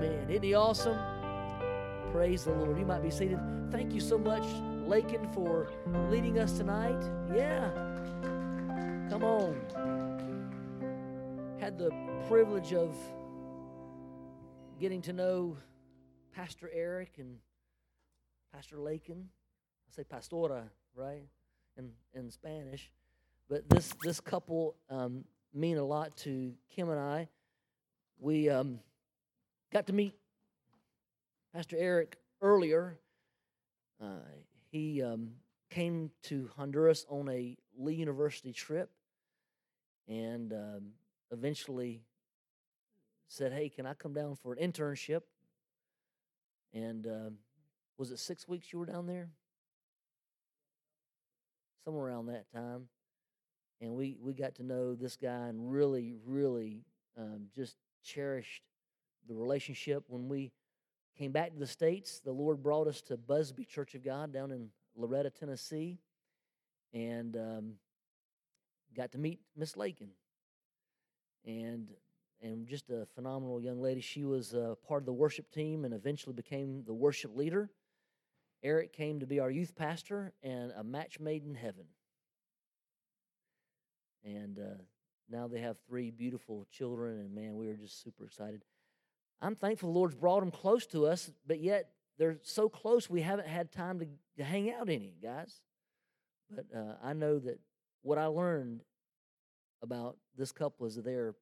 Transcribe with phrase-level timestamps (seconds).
[0.00, 0.30] Amen.
[0.30, 0.98] Isn't he awesome?
[2.10, 2.78] Praise the Lord.
[2.78, 3.38] You might be seated.
[3.70, 4.44] Thank you so much,
[4.86, 5.68] Lakin, for
[6.08, 6.98] leading us tonight.
[7.34, 7.68] Yeah.
[9.10, 9.60] Come on.
[11.60, 11.90] Had the
[12.28, 12.96] privilege of
[14.80, 15.58] getting to know
[16.34, 17.36] Pastor Eric and
[18.54, 19.28] Pastor Lakin.
[19.86, 20.62] I say pastora,
[20.94, 21.26] right?
[21.76, 22.90] In, in Spanish.
[23.50, 27.28] But this, this couple um, mean a lot to Kim and I.
[28.18, 28.80] We um,
[29.72, 30.14] got to meet
[31.54, 32.98] Pastor Eric earlier.
[34.02, 34.20] Uh,
[34.70, 35.30] he um,
[35.70, 38.90] came to Honduras on a Lee University trip
[40.08, 40.86] and um,
[41.30, 42.02] eventually
[43.28, 45.22] said, Hey, can I come down for an internship?
[46.72, 47.30] And uh,
[47.96, 49.28] was it six weeks you were down there?
[51.84, 52.88] Somewhere around that time.
[53.80, 56.84] And we, we got to know this guy and really, really
[57.16, 58.62] um, just cherished
[59.28, 60.04] the relationship.
[60.08, 60.52] When we
[61.16, 64.50] came back to the States, the Lord brought us to Busby Church of God down
[64.50, 65.98] in Loretto, Tennessee,
[66.92, 67.72] and um,
[68.96, 70.10] got to meet Miss Lakin.
[71.44, 71.88] And
[72.42, 74.00] and just a phenomenal young lady.
[74.00, 77.70] She was uh, part of the worship team and eventually became the worship leader.
[78.62, 81.84] Eric came to be our youth pastor and a match made in heaven.
[84.24, 84.82] And uh,
[85.30, 88.64] now they have three beautiful children, and man, we are just super excited.
[89.42, 93.22] I'm thankful the Lord's brought them close to us, but yet they're so close we
[93.22, 95.60] haven't had time to, to hang out any, guys.
[96.50, 97.58] But uh, I know that
[98.02, 98.82] what I learned
[99.82, 101.34] about this couple is that they're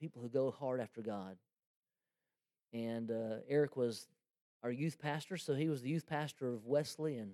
[0.00, 1.36] people who go hard after God.
[2.72, 4.06] And uh, Eric was
[4.62, 7.32] our youth pastor, so he was the youth pastor of Wesley and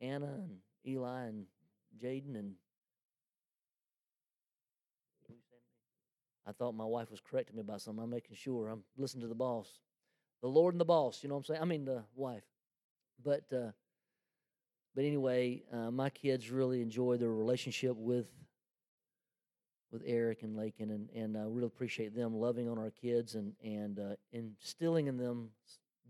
[0.00, 1.46] Anna and Eli and
[2.02, 2.54] Jaden and
[6.46, 8.02] I thought my wife was correcting me about something.
[8.02, 9.68] I'm making sure I'm listening to the boss,
[10.40, 11.22] the Lord and the boss.
[11.22, 11.62] You know what I'm saying?
[11.62, 12.44] I mean the wife.
[13.24, 13.70] But uh,
[14.94, 18.26] but anyway, uh, my kids really enjoy their relationship with
[19.92, 23.52] with Eric and Lakin, and and I really appreciate them loving on our kids and
[23.62, 25.50] and uh, instilling in them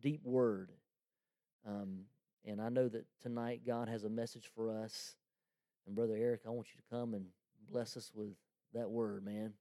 [0.00, 0.70] deep word.
[1.66, 2.06] Um,
[2.44, 5.14] and I know that tonight God has a message for us.
[5.86, 7.26] And brother Eric, I want you to come and
[7.70, 8.34] bless us with
[8.74, 9.52] that word, man.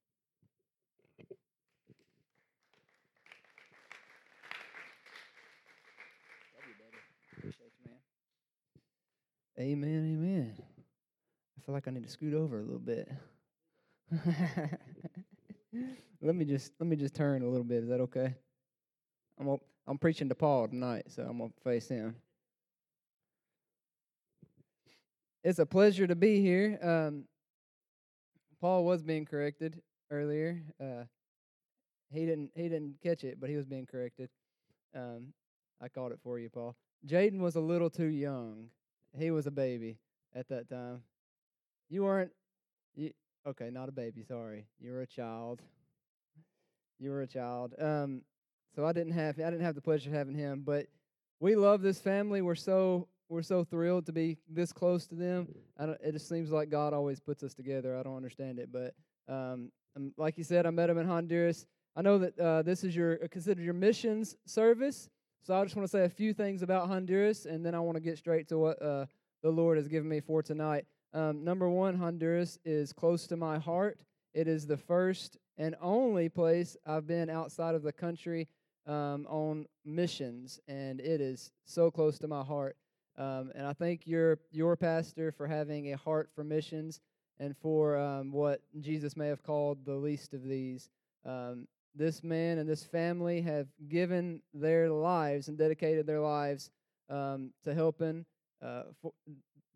[9.61, 10.53] Amen, amen.
[10.57, 13.07] I feel like I need to scoot over a little bit.
[16.19, 17.83] let me just let me just turn a little bit.
[17.83, 18.33] Is that okay?
[19.39, 22.15] I'm I'm preaching to Paul tonight, so I'm gonna face him.
[25.43, 26.79] It's a pleasure to be here.
[26.81, 27.25] Um,
[28.59, 29.79] Paul was being corrected
[30.09, 30.63] earlier.
[30.83, 31.03] Uh,
[32.11, 34.31] he didn't he didn't catch it, but he was being corrected.
[34.95, 35.33] Um,
[35.79, 36.75] I caught it for you, Paul.
[37.05, 38.71] Jaden was a little too young.
[39.17, 39.97] He was a baby
[40.35, 41.01] at that time.
[41.89, 42.31] You weren't.
[42.95, 43.11] You,
[43.47, 44.23] okay, not a baby.
[44.23, 45.61] Sorry, you were a child.
[46.99, 47.73] You were a child.
[47.79, 48.21] Um,
[48.75, 50.87] so I didn't have I didn't have the pleasure of having him, but
[51.39, 52.41] we love this family.
[52.41, 55.47] We're so we're so thrilled to be this close to them.
[55.79, 57.97] it just seems like God always puts us together.
[57.97, 58.93] I don't understand it, but
[59.27, 61.65] um, um like you said, I met him in Honduras.
[61.95, 65.09] I know that uh, this is your uh, considered your missions service.
[65.43, 67.95] So I just want to say a few things about Honduras, and then I want
[67.95, 69.07] to get straight to what uh,
[69.41, 70.85] the Lord has given me for tonight.
[71.13, 73.99] Um, number one, Honduras is close to my heart.
[74.35, 78.47] It is the first and only place I've been outside of the country
[78.85, 82.77] um, on missions, and it is so close to my heart.
[83.17, 87.01] Um, and I thank your your pastor for having a heart for missions
[87.39, 90.89] and for um, what Jesus may have called the least of these.
[91.25, 96.69] Um, this man and this family have given their lives and dedicated their lives
[97.09, 98.25] um, to helping
[98.63, 98.83] uh,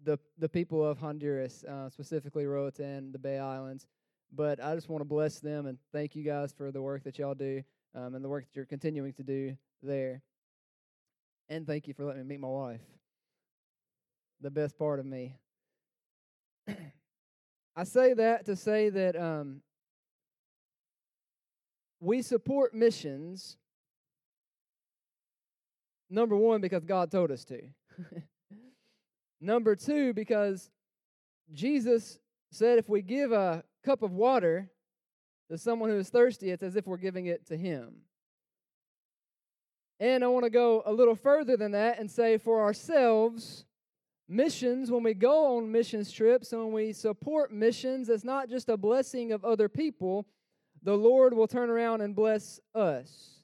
[0.03, 3.87] the the people of Honduras, uh, specifically Roatan, the Bay Islands.
[4.31, 7.17] But I just want to bless them and thank you guys for the work that
[7.17, 10.21] y'all do um, and the work that you're continuing to do there.
[11.47, 12.81] And thank you for letting me meet my wife,
[14.41, 15.37] the best part of me.
[17.75, 19.61] I say that to say that um,
[22.05, 23.57] we support missions,
[26.09, 27.61] number one, because God told us to.
[29.41, 30.69] number two, because
[31.52, 32.19] Jesus
[32.52, 34.69] said if we give a cup of water
[35.49, 37.96] to someone who is thirsty, it's as if we're giving it to him.
[39.99, 43.66] And I want to go a little further than that and say for ourselves,
[44.28, 48.69] missions, when we go on missions trips and when we support missions, it's not just
[48.69, 50.28] a blessing of other people,
[50.85, 53.41] the Lord will turn around and bless us.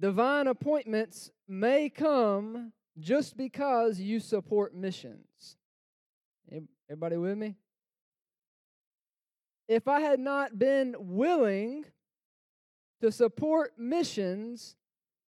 [0.00, 5.56] divine appointments may come just because you support missions.
[6.88, 7.54] Everybody with me?
[9.68, 11.84] If I had not been willing
[13.00, 14.74] to support missions,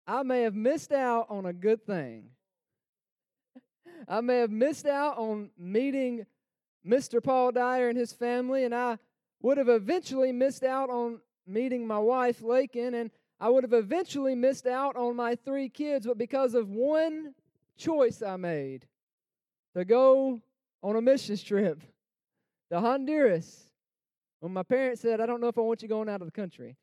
[0.05, 2.31] I may have missed out on a good thing.
[4.07, 6.25] I may have missed out on meeting
[6.85, 7.23] Mr.
[7.23, 8.97] Paul Dyer and his family, and I
[9.41, 14.35] would have eventually missed out on meeting my wife, Lakin, and I would have eventually
[14.35, 17.33] missed out on my three kids, but because of one
[17.77, 18.85] choice I made
[19.75, 20.41] to go
[20.81, 21.81] on a missions trip
[22.71, 23.69] to Honduras,
[24.39, 26.31] when my parents said, I don't know if I want you going out of the
[26.31, 26.77] country,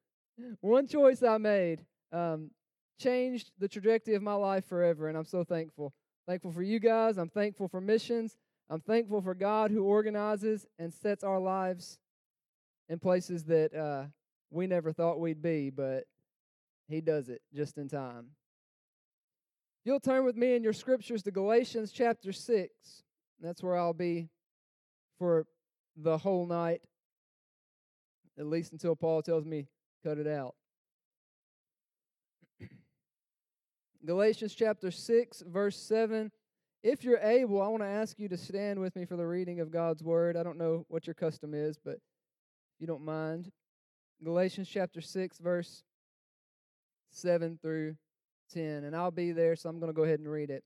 [0.60, 2.50] one choice I made um,
[2.98, 5.92] changed the trajectory of my life forever, and I'm so thankful.
[6.26, 7.16] Thankful for you guys.
[7.18, 8.36] I'm thankful for missions.
[8.70, 11.98] I'm thankful for God who organizes and sets our lives
[12.88, 14.04] in places that uh,
[14.50, 16.04] we never thought we'd be, but
[16.88, 18.28] He does it just in time.
[19.84, 22.70] You'll turn with me in your scriptures to Galatians chapter 6.
[23.40, 24.28] That's where I'll be
[25.18, 25.46] for
[25.96, 26.82] the whole night,
[28.38, 29.66] at least until Paul tells me
[30.04, 30.54] cut it out.
[34.06, 36.30] Galatians chapter 6, verse 7.
[36.82, 39.60] If you're able, I want to ask you to stand with me for the reading
[39.60, 40.34] of God's word.
[40.34, 43.52] I don't know what your custom is, but if you don't mind.
[44.24, 45.82] Galatians chapter 6, verse
[47.10, 47.96] 7 through
[48.54, 48.84] 10.
[48.84, 50.64] And I'll be there, so I'm going to go ahead and read it.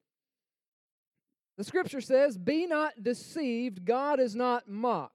[1.57, 5.13] The scripture says, Be not deceived, God is not mocked.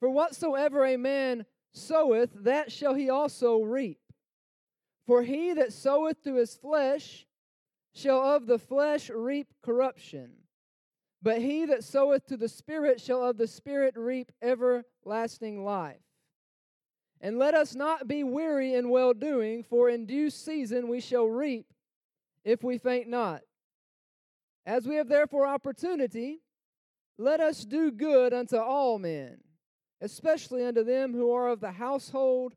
[0.00, 4.00] For whatsoever a man soweth, that shall he also reap.
[5.06, 7.26] For he that soweth to his flesh
[7.94, 10.32] shall of the flesh reap corruption,
[11.22, 16.00] but he that soweth to the Spirit shall of the Spirit reap everlasting life.
[17.20, 21.26] And let us not be weary in well doing, for in due season we shall
[21.26, 21.66] reap
[22.44, 23.42] if we faint not.
[24.64, 26.40] As we have therefore opportunity,
[27.18, 29.40] let us do good unto all men
[30.00, 32.54] especially unto them who are of the household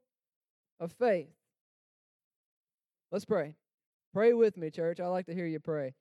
[0.79, 1.33] of faith.
[3.11, 3.55] Let's pray.
[4.13, 4.99] Pray with me, church.
[4.99, 5.93] I like to hear you pray.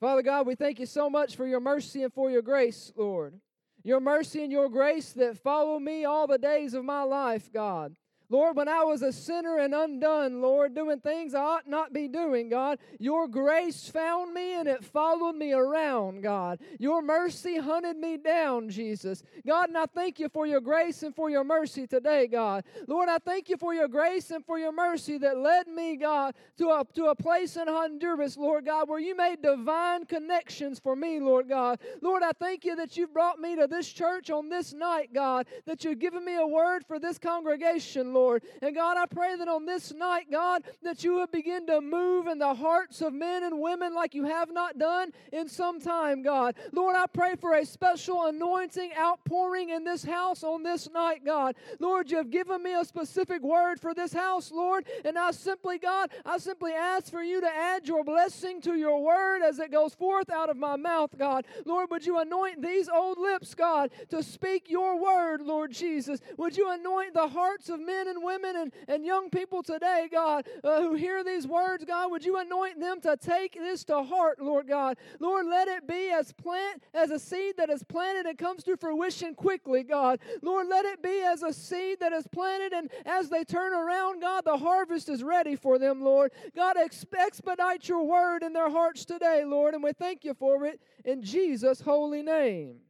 [0.00, 3.34] Father God, we thank you so much for your mercy and for your grace, Lord.
[3.82, 7.96] Your mercy and your grace that follow me all the days of my life, God.
[8.30, 12.06] Lord, when I was a sinner and undone, Lord, doing things I ought not be
[12.06, 16.60] doing, God, your grace found me and it followed me around, God.
[16.78, 19.24] Your mercy hunted me down, Jesus.
[19.44, 22.62] God, and I thank you for your grace and for your mercy today, God.
[22.86, 26.34] Lord, I thank you for your grace and for your mercy that led me, God,
[26.58, 30.94] to a, to a place in Honduras, Lord God, where you made divine connections for
[30.94, 31.80] me, Lord God.
[32.00, 35.48] Lord, I thank you that you've brought me to this church on this night, God,
[35.66, 38.19] that you've given me a word for this congregation, Lord.
[38.20, 38.42] Lord.
[38.60, 42.26] And God, I pray that on this night, God, that you would begin to move
[42.26, 46.22] in the hearts of men and women like you have not done in some time,
[46.22, 46.54] God.
[46.72, 51.54] Lord, I pray for a special anointing outpouring in this house on this night, God.
[51.78, 55.78] Lord, you have given me a specific word for this house, Lord, and I simply,
[55.78, 59.72] God, I simply ask for you to add your blessing to your word as it
[59.72, 61.46] goes forth out of my mouth, God.
[61.64, 66.20] Lord, would you anoint these old lips, God, to speak your word, Lord Jesus?
[66.36, 70.46] Would you anoint the hearts of men and women and, and young people today, God,
[70.62, 74.40] uh, who hear these words, God, would you anoint them to take this to heart,
[74.40, 74.98] Lord God?
[75.18, 78.76] Lord, let it be as plant as a seed that is planted and comes to
[78.76, 80.20] fruition quickly, God.
[80.42, 84.20] Lord, let it be as a seed that is planted and as they turn around,
[84.20, 86.32] God, the harvest is ready for them, Lord.
[86.54, 90.80] God, expedite your word in their hearts today, Lord, and we thank you for it
[91.04, 92.80] in Jesus' holy name.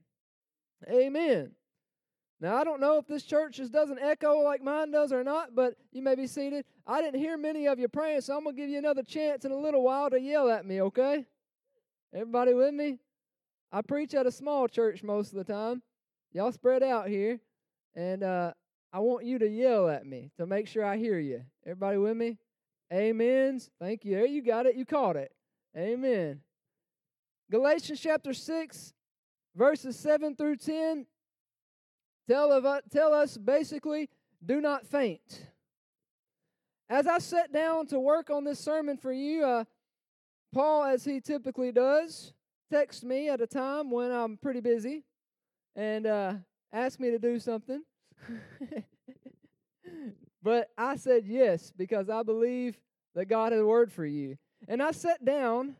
[0.88, 1.52] Amen.
[2.40, 5.54] Now, I don't know if this church just doesn't echo like mine does or not,
[5.54, 6.64] but you may be seated.
[6.86, 9.44] I didn't hear many of you praying, so I'm going to give you another chance
[9.44, 11.26] in a little while to yell at me, okay?
[12.14, 12.98] Everybody with me?
[13.70, 15.82] I preach at a small church most of the time.
[16.32, 17.40] Y'all spread out here,
[17.94, 18.52] and uh,
[18.90, 21.42] I want you to yell at me to make sure I hear you.
[21.66, 22.38] Everybody with me?
[22.90, 23.70] Amens.
[23.78, 24.16] Thank you.
[24.16, 24.76] There you got it.
[24.76, 25.30] You caught it.
[25.76, 26.40] Amen.
[27.50, 28.94] Galatians chapter 6,
[29.54, 31.06] verses 7 through 10
[32.30, 34.08] tell, of, uh, tell us basically
[34.44, 35.46] do not faint.
[36.88, 39.64] As I sat down to work on this sermon for you, uh,
[40.54, 42.32] Paul, as he typically does,
[42.70, 45.02] texts me at a time when I'm pretty busy
[45.74, 46.34] and uh,
[47.00, 47.82] me to do something.
[50.42, 52.78] but I said yes because I believe
[53.16, 54.36] that God had a word for you.
[54.68, 55.74] And I sat down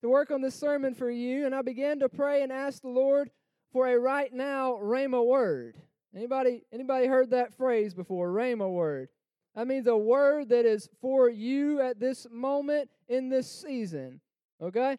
[0.00, 2.88] to work on this sermon for you, and I began to pray and ask the
[2.88, 3.30] Lord
[3.72, 5.76] for a right now rhema word.
[6.14, 8.28] Anybody anybody heard that phrase before?
[8.28, 9.08] Rhema word.
[9.54, 14.20] That means a word that is for you at this moment in this season.
[14.60, 14.96] Okay?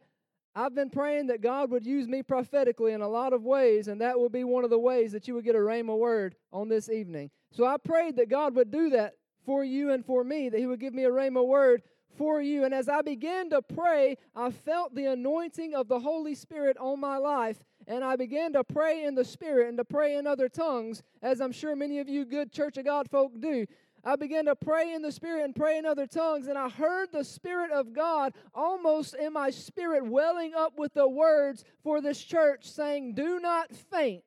[0.55, 4.00] I've been praying that God would use me prophetically in a lot of ways, and
[4.01, 6.70] that would be one of the ways that you would get a rhema word on
[6.70, 7.32] this evening.
[7.51, 9.15] So I prayed that God would do that
[9.46, 11.82] for you and for me, that He would give me a rhema word
[12.17, 12.63] for you.
[12.63, 17.00] And as I began to pray, I felt the anointing of the Holy Spirit on
[17.00, 17.63] my life.
[17.88, 21.41] And I began to pray in the Spirit and to pray in other tongues, as
[21.41, 23.65] I'm sure many of you good Church of God folk do.
[24.05, 27.10] I began to pray in the Spirit and pray in other tongues, and I heard
[27.12, 32.22] the Spirit of God almost in my spirit welling up with the words for this
[32.22, 34.24] church saying, Do not faint.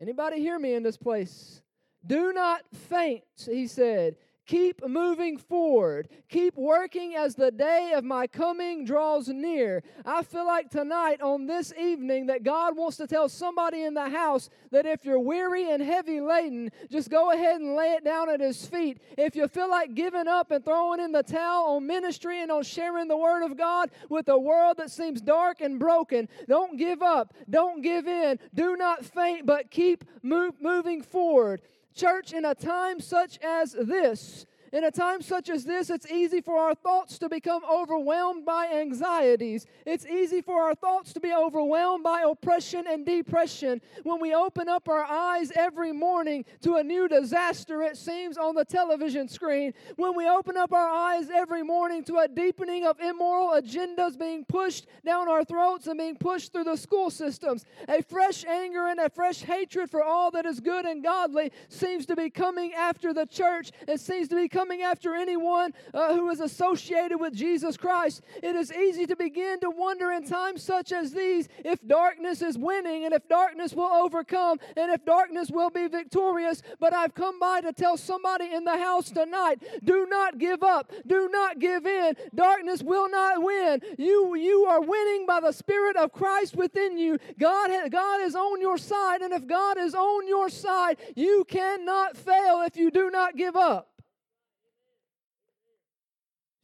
[0.00, 1.62] Anybody hear me in this place?
[2.04, 4.16] Do not faint, he said.
[4.46, 6.08] Keep moving forward.
[6.28, 9.84] Keep working as the day of my coming draws near.
[10.04, 14.10] I feel like tonight, on this evening, that God wants to tell somebody in the
[14.10, 18.28] house that if you're weary and heavy laden, just go ahead and lay it down
[18.28, 19.00] at His feet.
[19.16, 22.64] If you feel like giving up and throwing in the towel on ministry and on
[22.64, 27.00] sharing the Word of God with a world that seems dark and broken, don't give
[27.00, 27.32] up.
[27.48, 28.40] Don't give in.
[28.54, 31.62] Do not faint, but keep move, moving forward.
[31.94, 36.40] Church, in a time such as this, in a time such as this, it's easy
[36.40, 39.66] for our thoughts to become overwhelmed by anxieties.
[39.84, 43.82] It's easy for our thoughts to be overwhelmed by oppression and depression.
[44.02, 48.54] When we open up our eyes every morning to a new disaster, it seems, on
[48.54, 49.74] the television screen.
[49.96, 54.46] When we open up our eyes every morning to a deepening of immoral agendas being
[54.46, 59.00] pushed down our throats and being pushed through the school systems, a fresh anger and
[59.00, 63.12] a fresh hatred for all that is good and godly seems to be coming after
[63.12, 63.70] the church.
[63.86, 68.22] It seems to be coming coming after anyone uh, who is associated with Jesus Christ.
[68.44, 72.56] It is easy to begin to wonder in times such as these if darkness is
[72.56, 76.62] winning and if darkness will overcome and if darkness will be victorious.
[76.78, 80.92] But I've come by to tell somebody in the house tonight do not give up,
[81.08, 82.14] do not give in.
[82.32, 83.80] Darkness will not win.
[83.98, 87.18] You, you are winning by the Spirit of Christ within you.
[87.36, 92.16] God, God is on your side, and if God is on your side, you cannot
[92.16, 93.91] fail if you do not give up.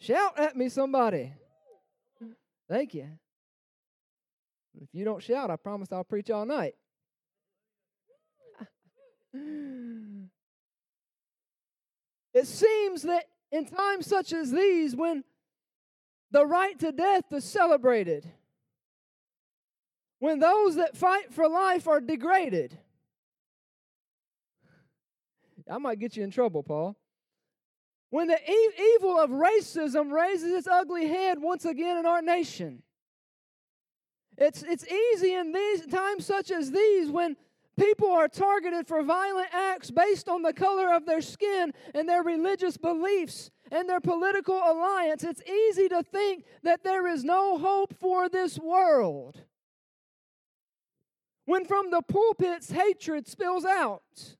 [0.01, 1.33] Shout at me, somebody.
[2.69, 3.09] Thank you.
[4.81, 6.75] If you don't shout, I promise I'll preach all night.
[12.33, 15.25] it seems that in times such as these, when
[16.31, 18.31] the right to death is celebrated,
[20.21, 22.79] when those that fight for life are degraded,
[25.71, 26.97] I might get you in trouble, Paul.
[28.11, 32.83] When the e- evil of racism raises its ugly head once again in our nation.
[34.37, 37.37] It's, it's easy in these times such as these when
[37.79, 42.23] people are targeted for violent acts based on the color of their skin and their
[42.23, 45.25] religious beliefs and their political alliance.
[45.25, 49.43] It's easy to think that there is no hope for this world.
[51.45, 54.37] When from the pulpits hatred spills out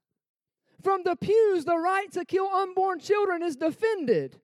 [0.81, 4.39] from the pews, the right to kill unborn children is defended.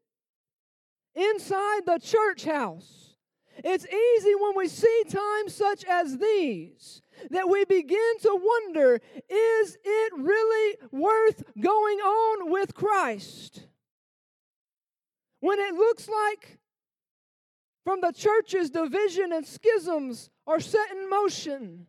[1.15, 3.15] Inside the church house,
[3.63, 8.99] it's easy when we see times such as these that we begin to wonder
[9.29, 13.67] is it really worth going on with Christ?
[15.39, 16.59] When it looks like
[17.85, 21.87] from the church's division and schisms are set in motion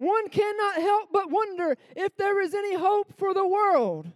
[0.00, 4.10] one cannot help but wonder if there is any hope for the world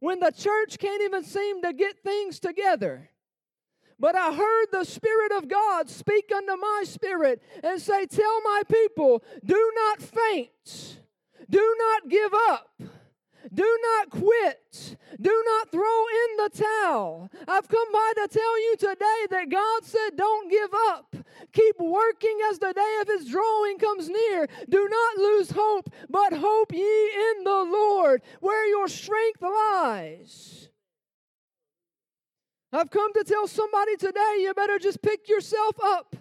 [0.00, 3.10] when the church can't even seem to get things together.
[4.00, 8.62] But I heard the Spirit of God speak unto my spirit and say, Tell my
[8.68, 10.98] people, do not faint,
[11.48, 12.82] do not give up.
[13.52, 14.96] Do not quit.
[15.20, 17.30] Do not throw in the towel.
[17.46, 21.16] I've come by to tell you today that God said, Don't give up.
[21.52, 24.48] Keep working as the day of His drawing comes near.
[24.68, 30.68] Do not lose hope, but hope ye in the Lord, where your strength lies.
[32.70, 36.16] I've come to tell somebody today, you better just pick yourself up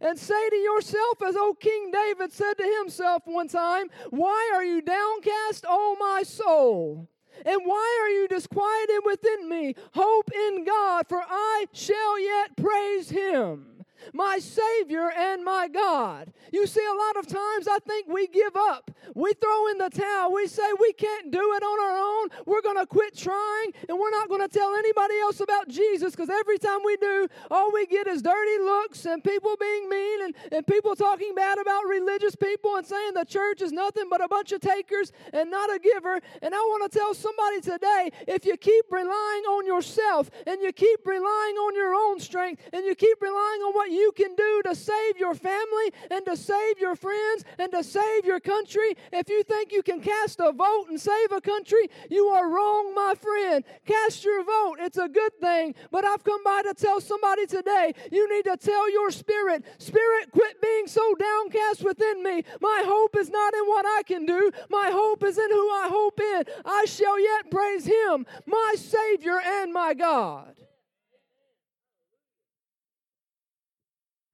[0.00, 4.64] and say to yourself, as old King David said to himself one time, Why are
[4.64, 7.08] you downcast, O my soul?
[7.44, 9.74] And why are you disquieted within me?
[9.94, 13.79] Hope in God, for I shall yet praise him.
[14.12, 16.32] My Savior and my God.
[16.52, 18.90] You see, a lot of times I think we give up.
[19.14, 20.32] We throw in the towel.
[20.32, 22.28] We say we can't do it on our own.
[22.46, 26.14] We're going to quit trying and we're not going to tell anybody else about Jesus
[26.14, 30.24] because every time we do, all we get is dirty looks and people being mean
[30.24, 34.22] and, and people talking bad about religious people and saying the church is nothing but
[34.22, 36.20] a bunch of takers and not a giver.
[36.42, 40.72] And I want to tell somebody today if you keep relying on yourself and you
[40.72, 44.62] keep relying on your own strength and you keep relying on what you can do
[44.64, 49.28] to save your family and to save your friends and to save your country, if
[49.28, 53.14] you think you can cast a vote and save a country, you are wrong, my
[53.14, 53.64] friend.
[53.86, 54.76] Cast your vote.
[54.80, 55.74] It's a good thing.
[55.90, 60.30] But I've come by to tell somebody today you need to tell your spirit, Spirit,
[60.32, 62.44] quit being so downcast within me.
[62.60, 65.88] My hope is not in what I can do, my hope is in who I
[65.90, 66.44] hope in.
[66.64, 70.54] I shall yet praise Him, my Savior and my God.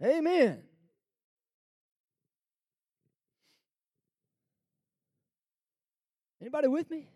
[0.03, 0.63] Amen.
[6.41, 7.09] Anybody with me?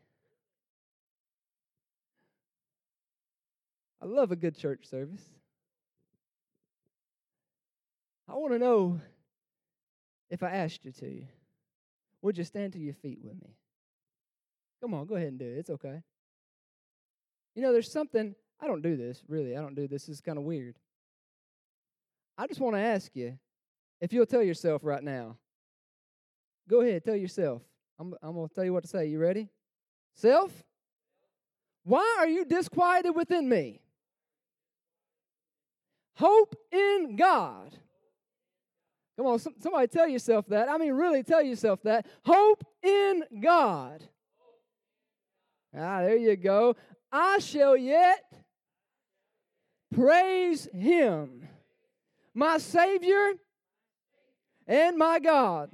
[4.02, 5.22] I love a good church service.
[8.28, 9.00] I want to know
[10.30, 11.22] if I asked you to,
[12.22, 13.56] would you stand to your feet with me?
[14.80, 15.58] Come on, go ahead and do it.
[15.58, 16.02] It's okay.
[17.54, 19.56] You know, there's something, I don't do this, really.
[19.56, 20.08] I don't do this.
[20.08, 20.76] It's kind of weird.
[22.36, 23.38] I just want to ask you
[24.00, 25.36] if you'll tell yourself right now.
[26.68, 27.62] Go ahead, tell yourself.
[27.98, 29.06] I'm, I'm going to tell you what to say.
[29.06, 29.48] You ready?
[30.14, 30.52] Self,
[31.84, 33.80] why are you disquieted within me?
[36.14, 37.76] Hope in God.
[39.16, 40.68] Come on, somebody tell yourself that.
[40.68, 42.06] I mean, really tell yourself that.
[42.24, 44.02] Hope in God.
[45.76, 46.76] Ah, there you go.
[47.12, 48.24] I shall yet
[49.94, 51.48] praise Him,
[52.34, 53.32] my Savior
[54.66, 55.70] and my God.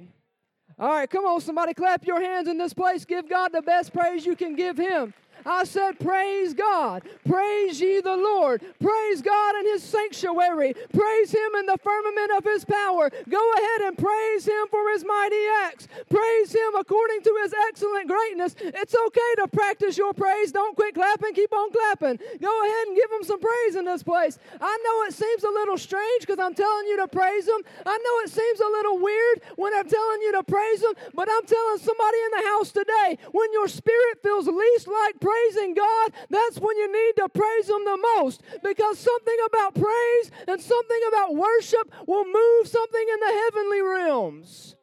[0.79, 3.03] All right, come on, somebody clap your hands in this place.
[3.03, 5.13] Give God the best praise you can give Him.
[5.47, 7.03] I said, Praise God.
[7.27, 8.61] Praise ye the Lord.
[8.81, 10.73] Praise God in his sanctuary.
[10.93, 13.09] Praise him in the firmament of his power.
[13.29, 15.87] Go ahead and praise him for his mighty acts.
[16.09, 18.55] Praise him according to his excellent greatness.
[18.59, 20.51] It's okay to practice your praise.
[20.51, 21.33] Don't quit clapping.
[21.33, 22.19] Keep on clapping.
[22.41, 24.37] Go ahead and give him some praise in this place.
[24.59, 27.63] I know it seems a little strange because I'm telling you to praise him.
[27.85, 31.29] I know it seems a little weird when I'm telling you to praise him, but
[31.31, 35.73] I'm telling somebody in the house today when your spirit feels least like praise, praising
[35.73, 40.61] God, that's when you need to praise Him the most because something about praise and
[40.61, 44.75] something about worship will move something in the heavenly realms.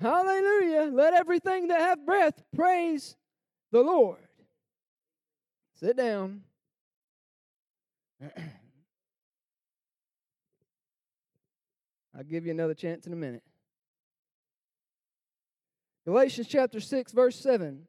[0.00, 0.90] Hallelujah.
[0.92, 3.16] Let everything that have breath praise
[3.72, 4.18] the Lord.
[5.74, 6.42] Sit down.
[12.16, 13.42] I'll give you another chance in a minute.
[16.04, 17.86] Galatians chapter 6, verse 7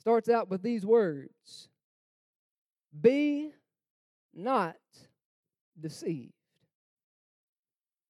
[0.00, 1.68] starts out with these words
[2.98, 3.52] Be
[4.34, 4.76] not
[5.78, 6.32] deceived.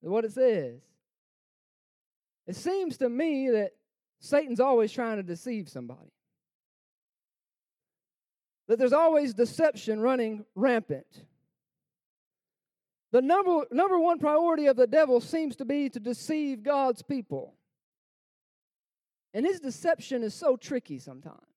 [0.00, 0.80] What it says.
[2.46, 3.72] It seems to me that
[4.18, 6.10] Satan's always trying to deceive somebody.
[8.66, 11.06] That there's always deception running rampant.
[13.12, 17.54] The number, number one priority of the devil seems to be to deceive God's people.
[19.34, 21.49] And his deception is so tricky sometimes.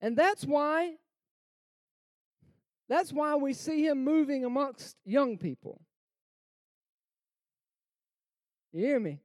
[0.00, 0.96] And that's why
[2.88, 5.80] that's why we see him moving amongst young people.
[8.72, 9.18] You hear me?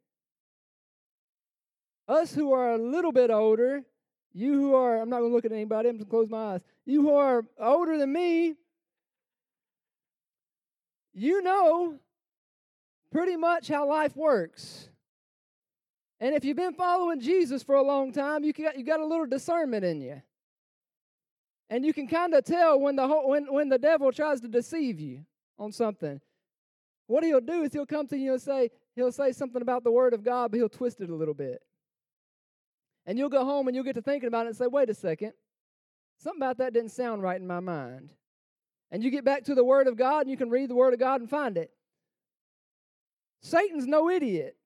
[2.08, 3.84] Us who are a little bit older,
[4.34, 6.56] you who are, I'm not going to look at anybody, I'm going to close my
[6.56, 6.62] eyes.
[6.86, 8.56] You who are older than me,
[11.14, 12.00] you know
[13.12, 14.90] pretty much how life works.
[16.20, 19.06] And if you've been following Jesus for a long time, you got, you got a
[19.06, 20.22] little discernment in you.
[21.72, 24.50] And you can kind of tell when the, whole, when, when the devil tries to
[24.50, 25.26] deceive you
[25.58, 26.20] on something.
[27.08, 29.92] What he'll do is he'll come to you and say, he'll say something about the
[29.92, 31.62] word of God, but he'll twist it a little bit.
[33.06, 34.94] And you'll go home and you'll get to thinking about it and say, wait a
[34.94, 35.32] second,
[36.18, 38.12] something about that didn't sound right in my mind.
[38.92, 40.94] And you get back to the word of God and you can read the word
[40.94, 41.72] of God and find it.
[43.42, 44.58] Satan's no idiot.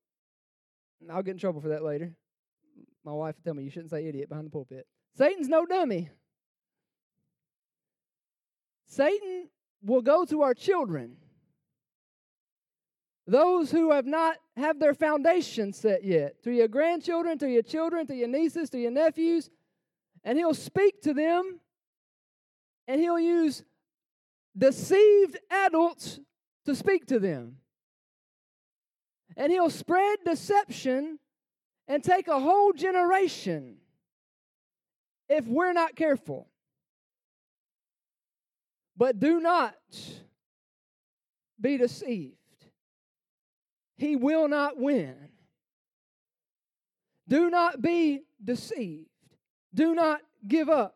[1.11, 2.15] I'll get in trouble for that later.
[3.03, 4.87] My wife will tell me you shouldn't say idiot behind the pulpit.
[5.15, 6.09] Satan's no dummy.
[8.95, 9.49] Satan
[9.83, 11.17] will go to our children,
[13.27, 18.07] those who have not have their foundation set yet, to your grandchildren, to your children,
[18.07, 19.49] to your nieces, to your nephews,
[20.23, 21.59] and he'll speak to them
[22.87, 23.63] and he'll use
[24.57, 26.21] deceived adults
[26.65, 27.57] to speak to them.
[29.35, 31.19] And he'll spread deception
[31.89, 33.75] and take a whole generation
[35.27, 36.47] if we're not careful.
[38.97, 39.75] But do not
[41.59, 42.35] be deceived.
[43.97, 45.15] He will not win.
[47.27, 49.09] Do not be deceived.
[49.73, 50.95] Do not give up.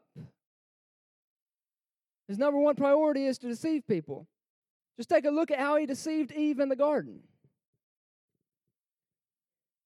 [2.27, 4.27] His number one priority is to deceive people.
[4.97, 7.21] Just take a look at how he deceived Eve in the garden.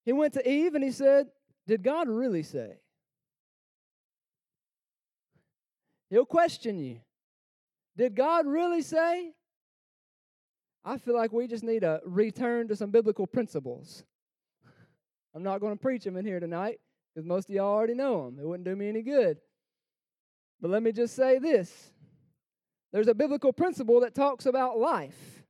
[0.06, 1.28] He went to Eve and he said,
[1.68, 2.80] Did God really say?
[6.10, 7.00] He'll question you.
[7.98, 9.32] Did God really say?
[10.86, 14.04] I feel like we just need to return to some biblical principles.
[15.36, 16.80] I'm not going to preach them in here tonight
[17.14, 18.40] because most of y'all already know them.
[18.40, 19.38] It wouldn't do me any good.
[20.62, 21.92] But let me just say this
[22.92, 25.44] there's a biblical principle that talks about life,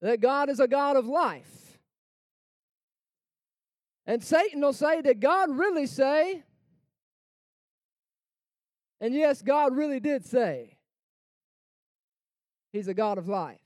[0.00, 1.78] that God is a God of life.
[4.06, 6.42] And Satan will say, Did God really say?
[9.00, 10.78] And yes, God really did say.
[12.72, 13.60] He's a God of life.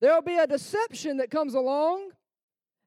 [0.00, 2.10] There will be a deception that comes along,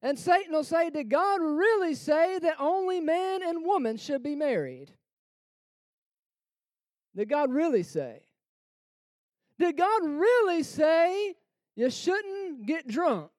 [0.02, 4.36] and Satan will say, Did God really say that only man and woman should be
[4.36, 4.92] married?
[7.16, 8.22] Did God really say?
[9.60, 11.36] Did God really say
[11.76, 13.30] you shouldn't get drunk?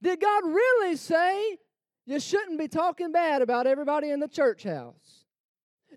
[0.00, 1.58] Did God really say
[2.06, 5.24] you shouldn't be talking bad about everybody in the church house?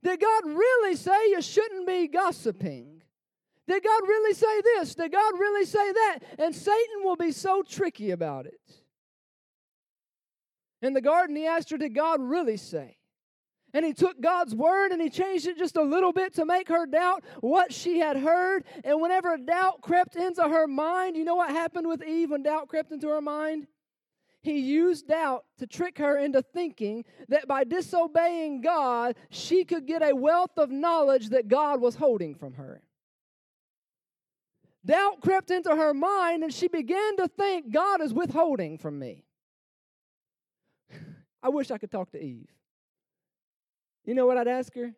[0.04, 3.02] Did God really say you shouldn't be gossiping?
[3.68, 4.96] Did God really say this?
[4.96, 6.20] Did God really say that?
[6.40, 8.62] And Satan will be so tricky about it.
[10.82, 12.98] In the garden, he asked her, Did God really say?
[13.74, 16.70] And he took God's word and he changed it just a little bit to make
[16.70, 18.64] her doubt what she had heard.
[18.84, 22.70] And whenever doubt crept into her mind, you know what happened with Eve when doubt
[22.70, 23.68] crept into her mind?
[24.42, 30.02] He used doubt to trick her into thinking that by disobeying God, she could get
[30.02, 32.82] a wealth of knowledge that God was holding from her.
[34.86, 39.26] Doubt crept into her mind and she began to think God is withholding from me.
[41.44, 42.48] I wish I could talk to Eve.
[44.06, 44.94] You know what I'd ask her?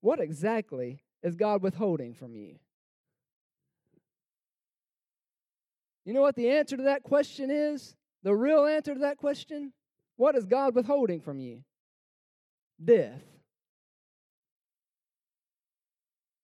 [0.00, 2.58] What exactly is God withholding from you?
[6.04, 7.95] You know what the answer to that question is?
[8.26, 9.72] The real answer to that question
[10.16, 11.62] what is God withholding from you?
[12.84, 13.22] Death.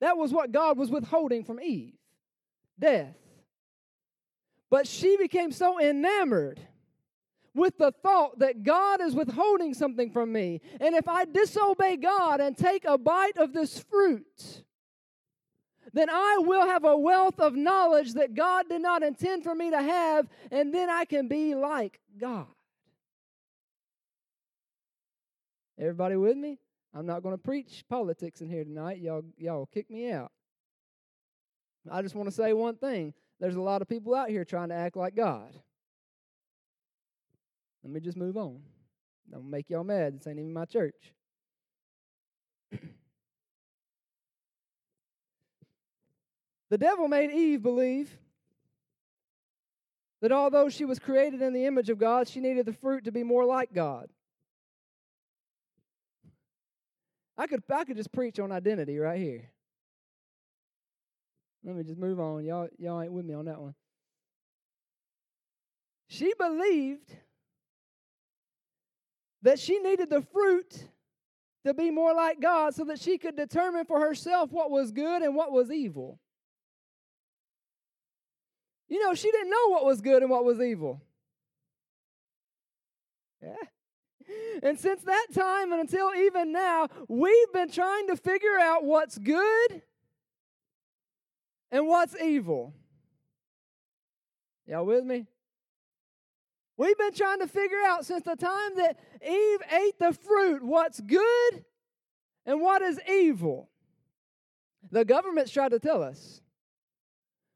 [0.01, 1.95] That was what God was withholding from Eve
[2.79, 3.17] death.
[4.71, 6.61] But she became so enamored
[7.53, 10.61] with the thought that God is withholding something from me.
[10.81, 14.63] And if I disobey God and take a bite of this fruit,
[15.93, 19.71] then I will have a wealth of knowledge that God did not intend for me
[19.71, 22.47] to have, and then I can be like God.
[25.79, 26.59] Everybody with me?
[26.95, 28.99] I'm not going to preach politics in here tonight.
[28.99, 30.31] Y'all, y'all kick me out.
[31.91, 33.15] I just want to say one thing.
[33.41, 35.53] There's a lot of people out here trying to act like God.
[37.83, 38.61] Let me just move on.
[39.31, 40.15] Don't make y'all mad.
[40.15, 41.13] This ain't even my church.
[46.73, 48.17] The devil made Eve believe
[50.23, 53.13] that although she was created in the image of God, she needed the fruit to
[53.13, 54.09] be more like God.
[57.37, 59.51] I could, I could just preach on identity right here.
[61.63, 62.43] Let me just move on.
[62.43, 63.75] Y'all, y'all ain't with me on that one.
[66.09, 67.15] She believed
[69.43, 70.87] that she needed the fruit
[71.67, 75.21] to be more like God so that she could determine for herself what was good
[75.21, 76.19] and what was evil.
[78.93, 81.01] You know, she didn't know what was good and what was evil.
[83.43, 83.55] Yeah.
[84.63, 89.17] And since that time and until even now, we've been trying to figure out what's
[89.17, 89.81] good
[91.71, 92.75] and what's evil.
[94.67, 95.27] Y'all with me?
[96.77, 101.01] We've been trying to figure out since the time that Eve ate the fruit what's
[101.01, 101.65] good
[102.45, 103.71] and what is evil.
[104.91, 106.43] The government's tried to tell us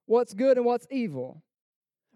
[0.07, 1.43] what's good and what's evil.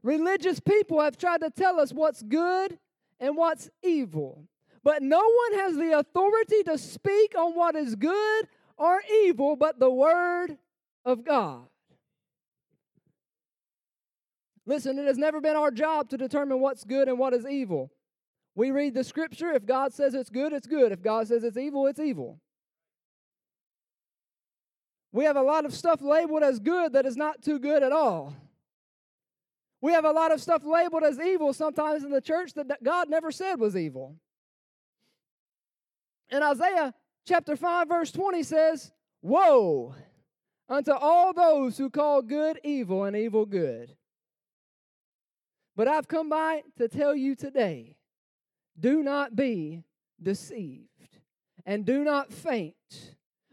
[0.02, 2.78] Religious people have tried to tell us what's good
[3.18, 4.44] and what's evil.
[4.82, 8.48] But no one has the authority to speak on what is good
[8.78, 10.56] or evil but the Word
[11.04, 11.66] of God.
[14.64, 17.90] Listen, it has never been our job to determine what's good and what is evil.
[18.54, 19.52] We read the scripture.
[19.52, 20.92] If God says it's good, it's good.
[20.92, 22.40] If God says it's evil, it's evil.
[25.12, 27.92] We have a lot of stuff labeled as good that is not too good at
[27.92, 28.34] all.
[29.80, 33.08] We have a lot of stuff labeled as evil sometimes in the church that God
[33.08, 34.16] never said was evil.
[36.30, 36.94] And Isaiah
[37.26, 38.92] chapter 5, verse 20 says,
[39.22, 39.94] Woe
[40.68, 43.96] unto all those who call good evil and evil good.
[45.76, 47.96] But I've come by to tell you today
[48.78, 49.82] do not be
[50.22, 50.88] deceived
[51.66, 52.74] and do not faint.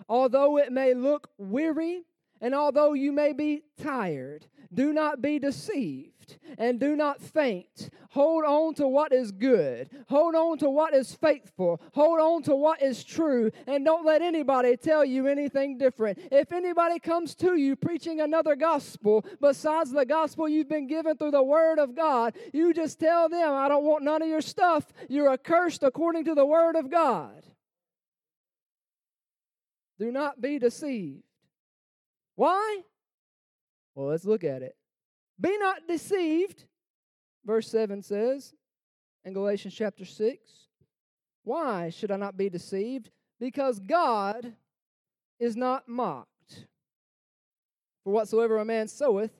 [0.10, 2.04] Although it may look weary
[2.39, 7.89] and although you may be tired, do not be deceived and do not faint.
[8.12, 9.89] Hold on to what is good.
[10.10, 11.82] Hold on to what is faithful.
[11.93, 13.52] Hold on to what is true.
[13.65, 16.20] And don't let anybody tell you anything different.
[16.32, 21.32] If anybody comes to you preaching another gospel besides the gospel you've been given through
[21.32, 24.86] the Word of God, you just tell them, I don't want none of your stuff.
[25.08, 27.43] You're accursed according to the Word of God.
[30.00, 31.24] Do not be deceived.
[32.36, 32.82] Why?
[33.96, 34.76] Well, let's look at it.
[35.40, 36.66] Be not deceived,
[37.46, 38.54] verse 7 says
[39.26, 40.52] in Galatians chapter 6.
[41.44, 43.10] Why should I not be deceived?
[43.40, 44.54] Because God
[45.40, 46.28] is not mocked.
[48.04, 49.32] For whatsoever a man soweth,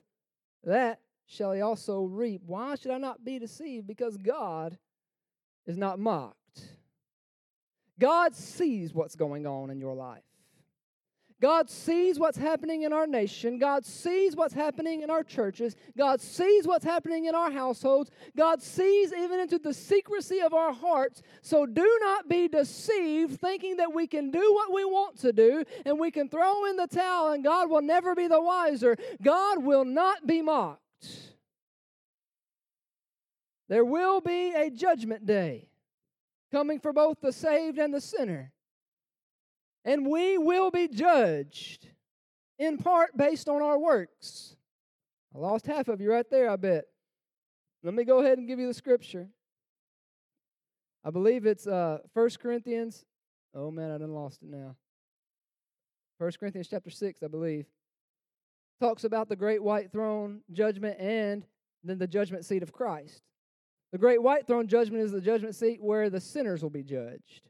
[0.64, 2.42] that shall he also reap.
[2.46, 3.86] Why should I not be deceived?
[3.86, 4.78] Because God
[5.66, 6.36] is not mocked.
[7.98, 10.22] God sees what's going on in your life.
[11.40, 13.58] God sees what's happening in our nation.
[13.58, 15.76] God sees what's happening in our churches.
[15.96, 18.10] God sees what's happening in our households.
[18.36, 21.22] God sees even into the secrecy of our hearts.
[21.42, 25.64] So do not be deceived thinking that we can do what we want to do
[25.86, 28.96] and we can throw in the towel and God will never be the wiser.
[29.22, 30.82] God will not be mocked.
[33.68, 35.68] There will be a judgment day
[36.50, 38.52] coming for both the saved and the sinner
[39.84, 41.88] and we will be judged
[42.58, 44.56] in part based on our works.
[45.34, 46.84] I lost half of you right there, I bet.
[47.82, 49.28] Let me go ahead and give you the scripture.
[51.04, 53.04] I believe it's uh, 1 Corinthians.
[53.54, 54.76] Oh man, I done lost it now.
[56.18, 57.66] 1 Corinthians chapter 6, I believe.
[58.80, 61.44] Talks about the great white throne judgment and
[61.84, 63.22] then the judgment seat of Christ.
[63.92, 67.48] The great white throne judgment is the judgment seat where the sinners will be judged.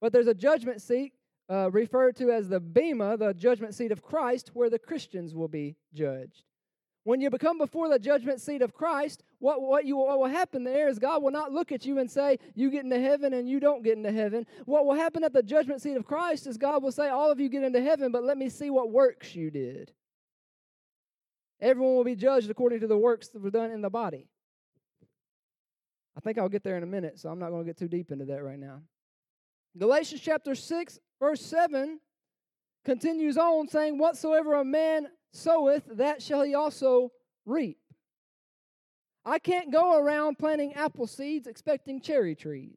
[0.00, 1.12] But there's a judgment seat
[1.50, 5.48] uh, referred to as the Bema, the judgment seat of Christ, where the Christians will
[5.48, 6.44] be judged.
[7.04, 10.62] When you become before the judgment seat of Christ, what, what, you, what will happen
[10.62, 13.48] there is God will not look at you and say, You get into heaven and
[13.48, 14.46] you don't get into heaven.
[14.66, 17.40] What will happen at the judgment seat of Christ is God will say, All of
[17.40, 19.90] you get into heaven, but let me see what works you did.
[21.60, 24.28] Everyone will be judged according to the works that were done in the body.
[26.16, 27.88] I think I'll get there in a minute, so I'm not going to get too
[27.88, 28.82] deep into that right now.
[29.78, 32.00] Galatians chapter 6, verse 7
[32.84, 37.12] continues on saying, Whatsoever a man soweth, that shall he also
[37.46, 37.78] reap.
[39.24, 42.76] I can't go around planting apple seeds expecting cherry trees.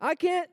[0.00, 0.50] I can't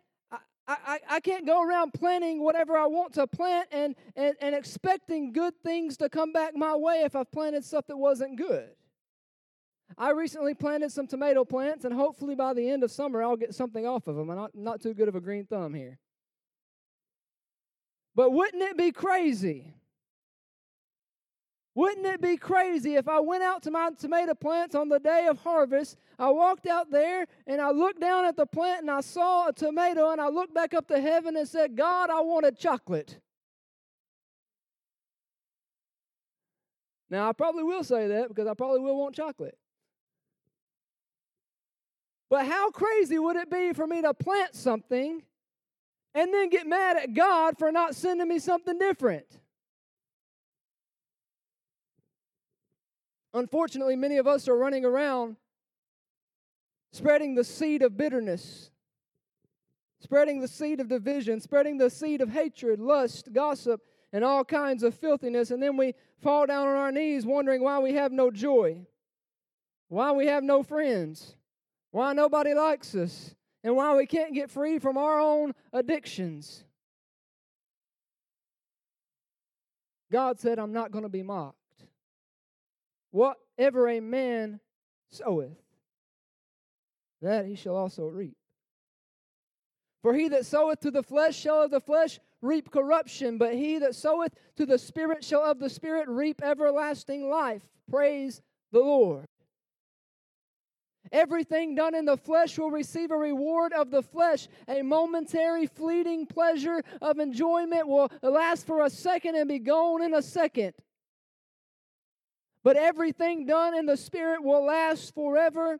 [0.67, 5.33] I, I, can't go around planting whatever I want to plant and, and, and expecting
[5.33, 8.69] good things to come back my way if I've planted stuff that wasn't good.
[9.97, 13.53] I recently planted some tomato plants, and hopefully by the end of summer, I'll get
[13.53, 14.29] something off of them.
[14.29, 15.99] I'm not, not too good of a green thumb here.
[18.15, 19.73] But wouldn't it be crazy?
[21.73, 25.27] Wouldn't it be crazy if I went out to my tomato plants on the day
[25.29, 25.95] of harvest?
[26.19, 29.53] I walked out there and I looked down at the plant and I saw a
[29.53, 33.17] tomato and I looked back up to heaven and said, God, I wanted chocolate.
[37.09, 39.57] Now, I probably will say that because I probably will want chocolate.
[42.31, 45.21] But how crazy would it be for me to plant something
[46.15, 49.25] and then get mad at God for not sending me something different?
[53.33, 55.35] Unfortunately, many of us are running around
[56.93, 58.71] spreading the seed of bitterness,
[59.99, 63.81] spreading the seed of division, spreading the seed of hatred, lust, gossip,
[64.13, 65.51] and all kinds of filthiness.
[65.51, 68.85] And then we fall down on our knees wondering why we have no joy,
[69.89, 71.35] why we have no friends,
[71.91, 76.63] why nobody likes us, and why we can't get free from our own addictions.
[80.11, 81.55] God said, I'm not going to be mocked.
[83.11, 84.59] Whatever a man
[85.09, 85.57] soweth,
[87.21, 88.35] that he shall also reap.
[90.01, 93.77] For he that soweth to the flesh shall of the flesh reap corruption, but he
[93.79, 97.61] that soweth to the Spirit shall of the Spirit reap everlasting life.
[97.89, 99.27] Praise the Lord.
[101.11, 104.47] Everything done in the flesh will receive a reward of the flesh.
[104.67, 110.13] A momentary, fleeting pleasure of enjoyment will last for a second and be gone in
[110.13, 110.73] a second.
[112.63, 115.79] But everything done in the Spirit will last forever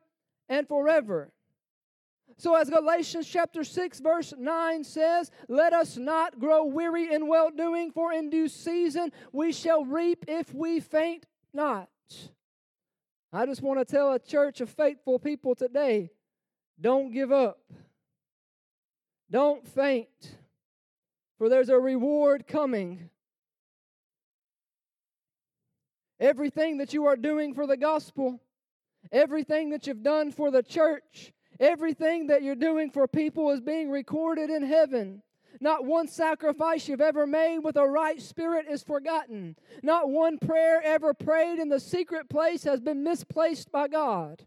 [0.49, 1.31] and forever.
[2.37, 7.51] So, as Galatians chapter 6, verse 9 says, Let us not grow weary in well
[7.51, 11.87] doing, for in due season we shall reap if we faint not.
[13.33, 16.11] I just want to tell a church of faithful people today
[16.79, 17.59] don't give up,
[19.29, 20.35] don't faint,
[21.37, 23.09] for there's a reward coming.
[26.19, 28.39] Everything that you are doing for the gospel,
[29.11, 33.89] everything that you've done for the church, everything that you're doing for people is being
[33.89, 35.23] recorded in heaven.
[35.59, 39.55] Not one sacrifice you've ever made with a right spirit is forgotten.
[39.83, 44.45] Not one prayer ever prayed in the secret place has been misplaced by God.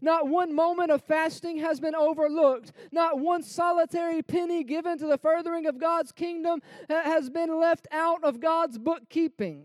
[0.00, 2.72] Not one moment of fasting has been overlooked.
[2.92, 8.22] Not one solitary penny given to the furthering of God's kingdom has been left out
[8.22, 9.64] of God's bookkeeping.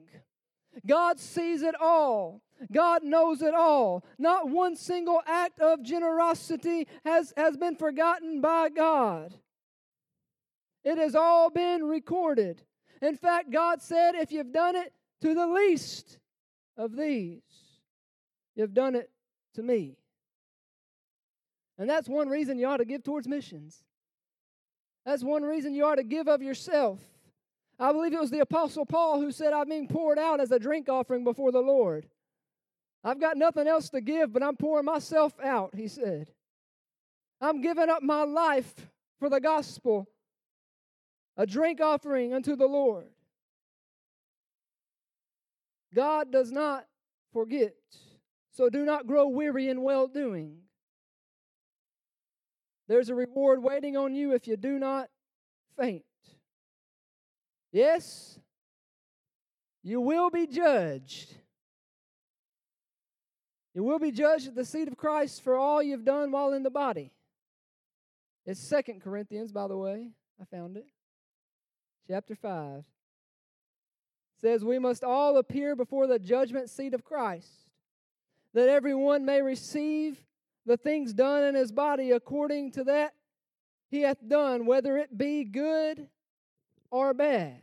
[0.88, 2.42] God sees it all.
[2.72, 4.04] God knows it all.
[4.18, 9.36] Not one single act of generosity has, has been forgotten by God.
[10.84, 12.62] It has all been recorded.
[13.02, 16.18] In fact, God said, if you've done it to the least
[16.78, 17.42] of these,
[18.56, 19.10] you've done it
[19.56, 19.98] to me.
[21.78, 23.84] And that's one reason you ought to give towards missions.
[25.06, 27.00] That's one reason you ought to give of yourself.
[27.80, 30.60] I believe it was the Apostle Paul who said, I'm being poured out as a
[30.60, 32.08] drink offering before the Lord.
[33.04, 36.30] I've got nothing else to give, but I'm pouring myself out, he said.
[37.42, 38.74] I'm giving up my life
[39.20, 40.08] for the gospel,
[41.38, 43.08] a drink offering unto the Lord.
[45.94, 46.86] God does not
[47.32, 47.76] forget,
[48.52, 50.58] so do not grow weary in well doing.
[52.88, 55.10] There's a reward waiting on you if you do not
[55.78, 56.04] faint.
[57.72, 58.40] Yes,
[59.82, 61.36] you will be judged.
[63.74, 66.62] You will be judged at the seat of Christ for all you've done while in
[66.62, 67.12] the body.
[68.46, 70.10] It's Second Corinthians, by the way.
[70.40, 70.86] I found it.
[72.08, 72.84] Chapter 5
[74.42, 77.70] says, We must all appear before the judgment seat of Christ,
[78.54, 80.18] that everyone may receive
[80.66, 83.14] the things done in his body according to that
[83.90, 86.08] he hath done, whether it be good
[86.90, 87.62] or bad.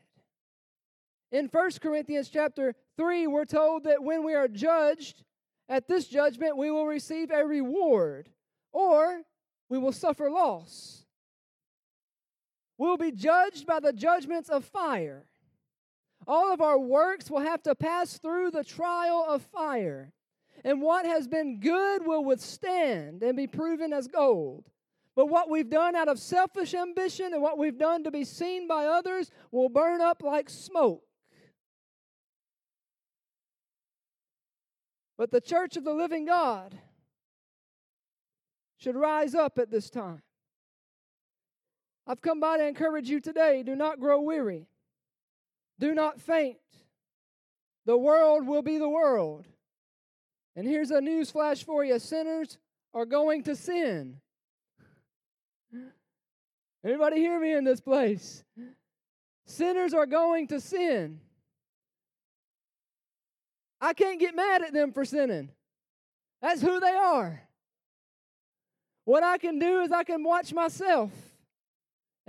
[1.32, 5.24] In 1 Corinthians chapter 3, we're told that when we are judged,
[5.68, 8.28] at this judgment we will receive a reward
[8.72, 9.22] or
[9.68, 11.04] we will suffer loss.
[12.80, 15.26] We'll be judged by the judgments of fire.
[16.26, 20.14] All of our works will have to pass through the trial of fire.
[20.64, 24.64] And what has been good will withstand and be proven as gold.
[25.14, 28.66] But what we've done out of selfish ambition and what we've done to be seen
[28.66, 31.02] by others will burn up like smoke.
[35.18, 36.78] But the church of the living God
[38.78, 40.22] should rise up at this time.
[42.06, 44.66] I've come by to encourage you today do not grow weary,
[45.78, 46.58] do not faint.
[47.86, 49.46] The world will be the world.
[50.54, 52.58] And here's a news flash for you sinners
[52.92, 54.20] are going to sin.
[56.84, 58.42] Anybody hear me in this place?
[59.46, 61.20] Sinners are going to sin.
[63.80, 65.50] I can't get mad at them for sinning.
[66.42, 67.42] That's who they are.
[69.04, 71.10] What I can do is I can watch myself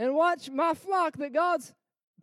[0.01, 1.73] and watch my flock that God's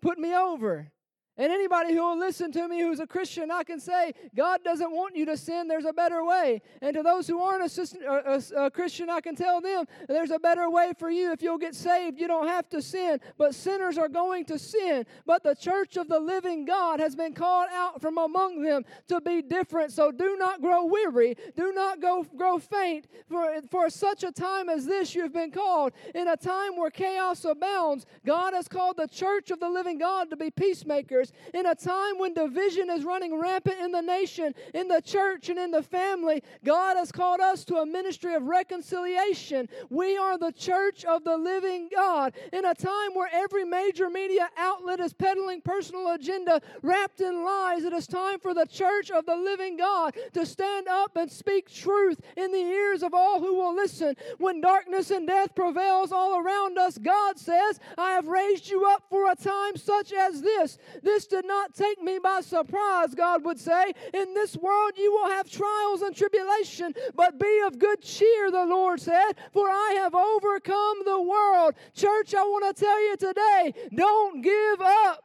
[0.02, 0.90] put me over
[1.38, 4.90] and anybody who will listen to me who's a Christian, I can say, God doesn't
[4.90, 5.68] want you to sin.
[5.68, 6.60] There's a better way.
[6.82, 10.40] And to those who aren't a, a, a, Christian, I can tell them, there's a
[10.40, 11.30] better way for you.
[11.30, 13.20] If you'll get saved, you don't have to sin.
[13.36, 15.06] But sinners are going to sin.
[15.26, 19.20] But the church of the living God has been called out from among them to
[19.20, 19.92] be different.
[19.92, 21.36] So do not grow weary.
[21.56, 23.06] Do not go, grow faint.
[23.28, 25.92] For, for such a time as this, you've been called.
[26.16, 30.30] In a time where chaos abounds, God has called the church of the living God
[30.30, 34.88] to be peacemakers in a time when division is running rampant in the nation, in
[34.88, 39.68] the church, and in the family, God has called us to a ministry of reconciliation.
[39.90, 42.34] We are the church of the living God.
[42.52, 47.84] In a time where every major media outlet is peddling personal agenda wrapped in lies,
[47.84, 51.72] it is time for the church of the living God to stand up and speak
[51.72, 54.14] truth in the ears of all who will listen.
[54.38, 59.04] When darkness and death prevails all around us, God says, I have raised you up
[59.08, 60.78] for a time such as this.
[61.02, 63.92] This this did not take me by surprise, God would say.
[64.14, 68.64] In this world you will have trials and tribulation, but be of good cheer, the
[68.64, 71.74] Lord said, for I have overcome the world.
[71.92, 75.24] Church, I want to tell you today don't give up.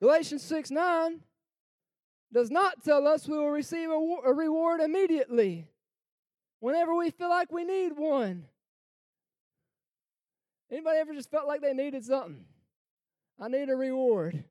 [0.00, 1.20] Galatians 6 9
[2.32, 5.68] does not tell us we will receive a, a reward immediately
[6.58, 8.46] whenever we feel like we need one.
[10.70, 12.44] Anybody ever just felt like they needed something?
[13.40, 14.44] I need a reward.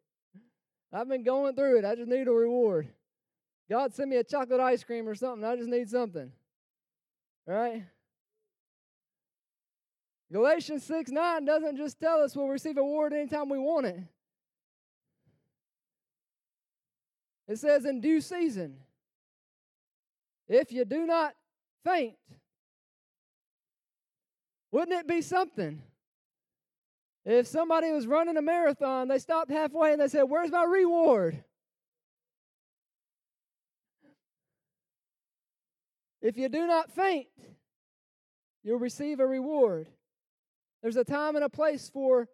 [0.92, 1.86] I've been going through it.
[1.86, 2.88] I just need a reward.
[3.70, 5.44] God send me a chocolate ice cream or something.
[5.44, 6.32] I just need something.
[7.48, 7.84] Right?
[10.32, 14.00] Galatians 6 9 doesn't just tell us we'll receive a reward anytime we want it.
[17.48, 18.78] It says in due season.
[20.48, 21.34] If you do not
[21.84, 22.16] faint,
[24.72, 25.82] wouldn't it be something?
[27.26, 31.44] If somebody was running a marathon, they stopped halfway and they said, Where's my reward?
[36.22, 37.28] If you do not faint,
[38.64, 39.88] you'll receive a reward.
[40.82, 42.28] There's a time and a place for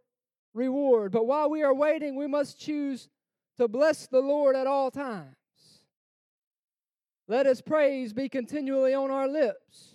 [0.54, 1.12] reward.
[1.12, 3.10] But while we are waiting, we must choose
[3.58, 5.36] to bless the Lord at all times.
[7.28, 9.94] Let his praise be continually on our lips.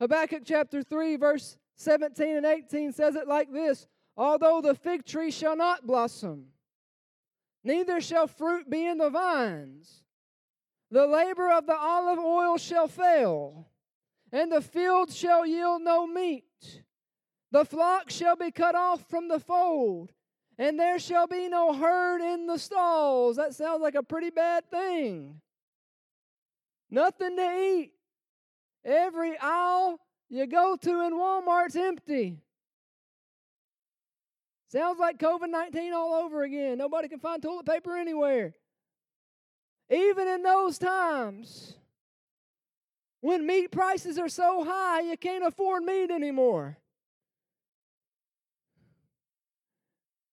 [0.00, 5.30] Habakkuk chapter 3, verse 17 and 18 says it like this Although the fig tree
[5.30, 6.46] shall not blossom,
[7.64, 10.04] neither shall fruit be in the vines,
[10.90, 13.66] the labor of the olive oil shall fail,
[14.30, 16.44] and the field shall yield no meat.
[17.50, 20.12] The flock shall be cut off from the fold,
[20.58, 23.36] and there shall be no herd in the stalls.
[23.36, 25.40] That sounds like a pretty bad thing.
[26.90, 27.92] Nothing to eat.
[28.84, 29.98] Every aisle
[30.34, 32.38] you go to in Walmart's empty.
[34.68, 36.78] Sounds like COVID 19 all over again.
[36.78, 38.54] Nobody can find toilet paper anywhere.
[39.88, 41.76] Even in those times,
[43.20, 46.76] when meat prices are so high you can't afford meat anymore.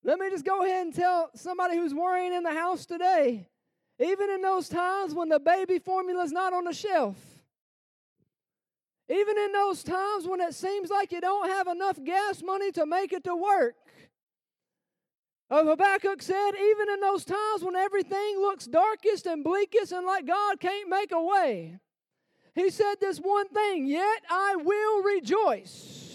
[0.03, 3.47] Let me just go ahead and tell somebody who's worrying in the house today,
[3.99, 7.30] even in those times when the baby formula is not on the shelf,
[9.11, 12.85] even in those times when it seems like you don't have enough gas money to
[12.85, 13.75] make it to work.
[15.49, 20.25] Uh, Habakkuk said, even in those times when everything looks darkest and bleakest and like
[20.25, 21.77] God can't make a way,
[22.55, 26.10] he said this one thing, yet I will rejoice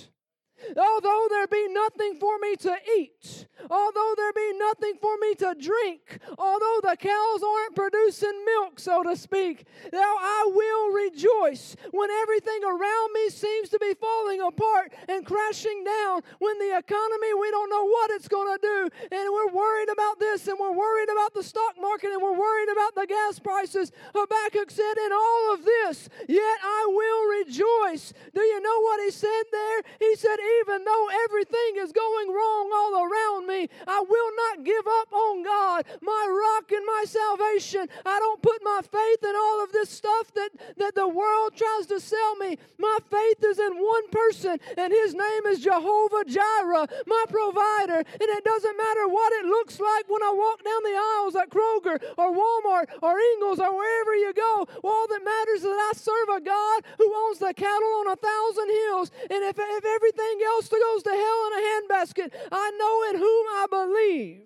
[0.77, 5.55] Although there be nothing for me to eat, although there be nothing for me to
[5.59, 12.11] drink, although the cows aren't producing milk, so to speak, now I will rejoice when
[12.11, 16.23] everything around me seems to be falling apart and crashing down.
[16.39, 20.19] When the economy, we don't know what it's going to do, and we're worried about
[20.19, 23.93] this, and we're worried about the stock market, and we're worried about the gas prices.
[24.15, 28.13] Habakkuk said, In all of this, yet I will rejoice.
[28.35, 29.83] Do you know what he said there?
[30.01, 34.87] He said, even though everything is going wrong all around me, I will not give
[34.87, 37.89] up on God, my rock and my salvation.
[38.05, 41.87] I don't put my faith in all of this stuff that, that the world tries
[41.87, 42.59] to sell me.
[42.79, 47.99] My faith is in one person, and his name is Jehovah Jireh, my provider.
[47.99, 51.51] And it doesn't matter what it looks like when I walk down the aisles at
[51.51, 54.67] Kroger or Walmart or Ingles or wherever you go.
[54.85, 58.17] All that matters is that I serve a God who owns the cattle on a
[58.17, 59.11] thousand hills.
[59.31, 62.31] And if, if everything everything else that goes to hell in a handbasket.
[62.53, 64.43] I know in whom I believe.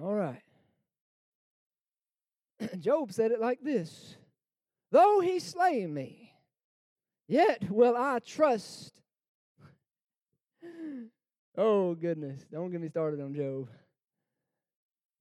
[0.00, 0.42] All right.
[2.80, 4.16] Job said it like this
[4.90, 6.32] Though he slay me,
[7.28, 9.00] yet will I trust.
[11.56, 12.44] oh, goodness.
[12.50, 13.68] Don't get me started on Job.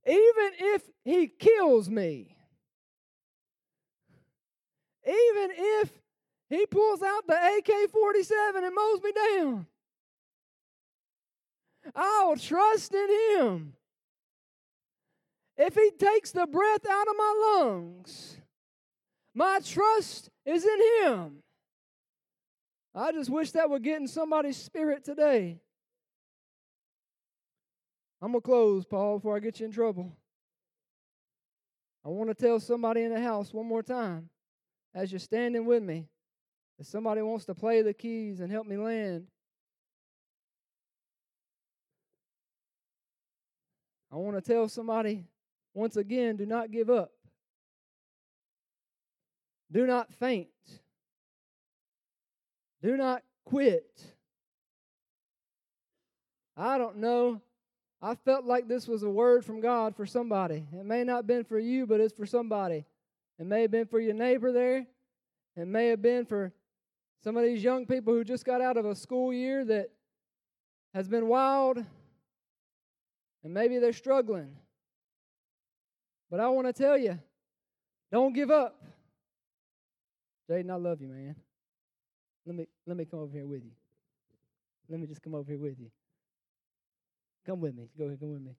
[0.08, 2.36] Even if he kills me,
[5.06, 6.01] even if
[6.52, 9.66] he pulls out the AK 47 and mows me down.
[11.96, 13.74] I'll trust in him.
[15.58, 18.38] If he takes the breath out of my lungs,
[19.34, 21.38] my trust is in him.
[22.94, 25.58] I just wish that would get in somebody's spirit today.
[28.22, 30.12] I'm going to close, Paul, before I get you in trouble.
[32.06, 34.30] I want to tell somebody in the house one more time
[34.94, 36.08] as you're standing with me.
[36.82, 39.28] If somebody wants to play the keys and help me land,
[44.12, 45.26] I want to tell somebody
[45.76, 47.12] once again do not give up.
[49.72, 50.48] Do not faint.
[52.82, 54.02] Do not quit.
[56.58, 57.42] I don't know.
[58.02, 60.66] I felt like this was a word from God for somebody.
[60.74, 62.86] It may not have been for you, but it's for somebody.
[63.38, 64.88] It may have been for your neighbor there.
[65.56, 66.52] It may have been for
[67.24, 69.92] some of these young people who just got out of a school year that
[70.94, 71.78] has been wild,
[73.44, 74.56] and maybe they're struggling.
[76.30, 77.20] But I want to tell you
[78.12, 78.82] don't give up.
[80.50, 81.36] Jaden, I love you, man.
[82.46, 83.72] Let me let me come over here with you.
[84.90, 85.92] Let me just come over here with you.
[87.46, 87.90] Come with me.
[87.98, 88.52] Go ahead, come with me.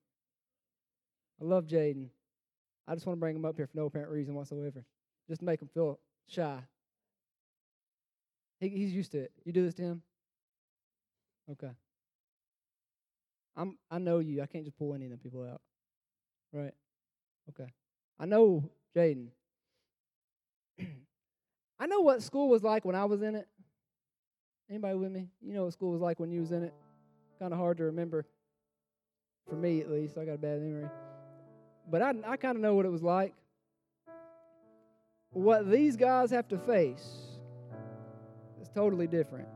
[1.40, 2.08] I love Jaden.
[2.86, 4.84] I just want to bring him up here for no apparent reason whatsoever.
[5.28, 6.58] Just to make him feel shy.
[8.62, 9.32] He, he's used to it.
[9.44, 10.02] You do this to him?
[11.50, 11.72] Okay.
[13.56, 14.40] I'm I know you.
[14.40, 15.60] I can't just pull any of them people out.
[16.52, 16.72] Right.
[17.50, 17.68] Okay.
[18.20, 19.26] I know Jaden.
[21.80, 23.48] I know what school was like when I was in it.
[24.70, 25.28] Anybody with me?
[25.42, 26.72] You know what school was like when you was in it?
[27.40, 28.24] Kind of hard to remember.
[29.48, 30.88] For me, at least, I got a bad memory.
[31.90, 33.34] But I, I kind of know what it was like.
[35.30, 37.31] What these guys have to face
[38.74, 39.48] totally different.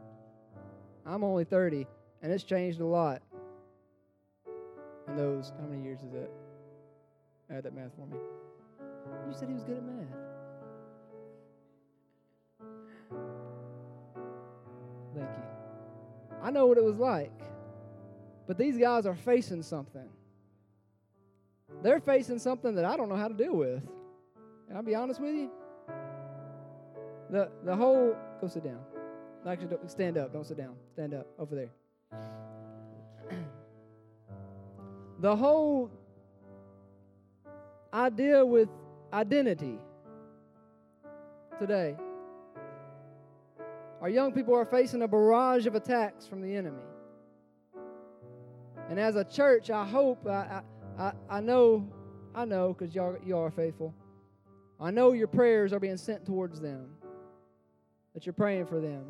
[1.05, 1.87] I'm only 30,
[2.23, 3.23] and it's changed a lot
[5.09, 5.53] And those.
[5.61, 6.31] How many years is that?
[7.51, 8.19] Add that math for me.
[9.29, 9.97] You said he was good at math.
[15.15, 15.45] Thank you.
[16.43, 17.33] I know what it was like.
[18.47, 20.09] But these guys are facing something.
[21.83, 23.83] They're facing something that I don't know how to deal with.
[24.69, 25.51] And I'll be honest with you?
[27.31, 28.81] The the whole go sit down.
[29.47, 30.33] Actually, don't, stand up.
[30.33, 30.75] Don't sit down.
[30.93, 31.71] Stand up over there.
[35.21, 35.91] the whole
[37.95, 38.69] idea with
[39.13, 39.79] identity
[41.61, 41.97] today.
[44.01, 46.83] Our young people are facing a barrage of attacks from the enemy.
[48.91, 50.63] And as a church, I hope, I,
[50.99, 51.89] I, I know,
[52.35, 53.95] I know, because y'all, y'all are faithful.
[54.79, 56.89] I know your prayers are being sent towards them,
[58.15, 59.07] that you're praying for them.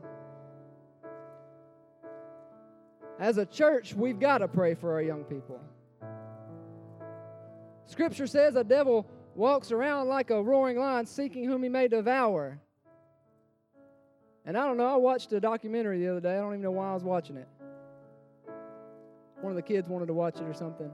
[3.18, 5.60] As a church, we've got to pray for our young people.
[7.86, 12.58] Scripture says a devil walks around like a roaring lion seeking whom he may devour.
[14.44, 16.34] And I don't know, I watched a documentary the other day.
[16.36, 17.48] I don't even know why I was watching it.
[19.40, 20.90] One of the kids wanted to watch it or something.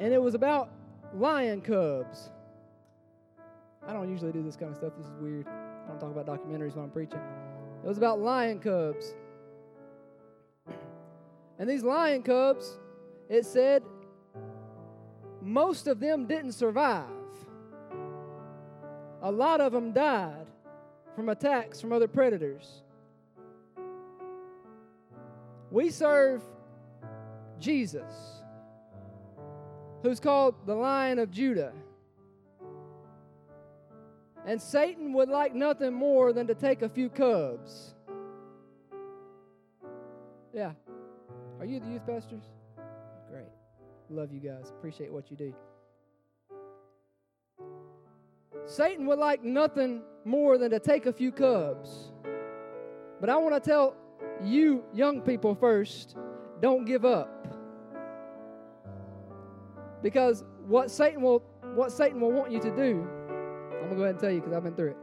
[0.00, 0.70] And it was about
[1.14, 2.30] lion cubs.
[3.86, 4.92] I don't usually do this kind of stuff.
[4.96, 5.46] This is weird.
[5.46, 7.20] I don't talk about documentaries when I'm preaching.
[7.82, 9.14] It was about lion cubs.
[11.58, 12.78] And these lion cubs,
[13.28, 13.82] it said,
[15.40, 17.06] most of them didn't survive.
[19.22, 20.46] A lot of them died
[21.14, 22.82] from attacks from other predators.
[25.70, 26.42] We serve
[27.58, 28.42] Jesus,
[30.02, 31.72] who's called the Lion of Judah.
[34.46, 37.94] And Satan would like nothing more than to take a few cubs.
[40.52, 40.72] Yeah.
[41.60, 42.42] Are you the youth pastors?
[43.30, 43.46] Great.
[44.10, 44.70] Love you guys.
[44.70, 45.54] Appreciate what you do.
[48.66, 52.12] Satan would like nothing more than to take a few cubs.
[53.20, 53.96] But I want to tell
[54.42, 56.16] you young people first,
[56.60, 57.46] don't give up.
[60.02, 63.08] Because what Satan will what Satan will want you to do,
[63.94, 64.96] going to go ahead and tell you because I've been through it.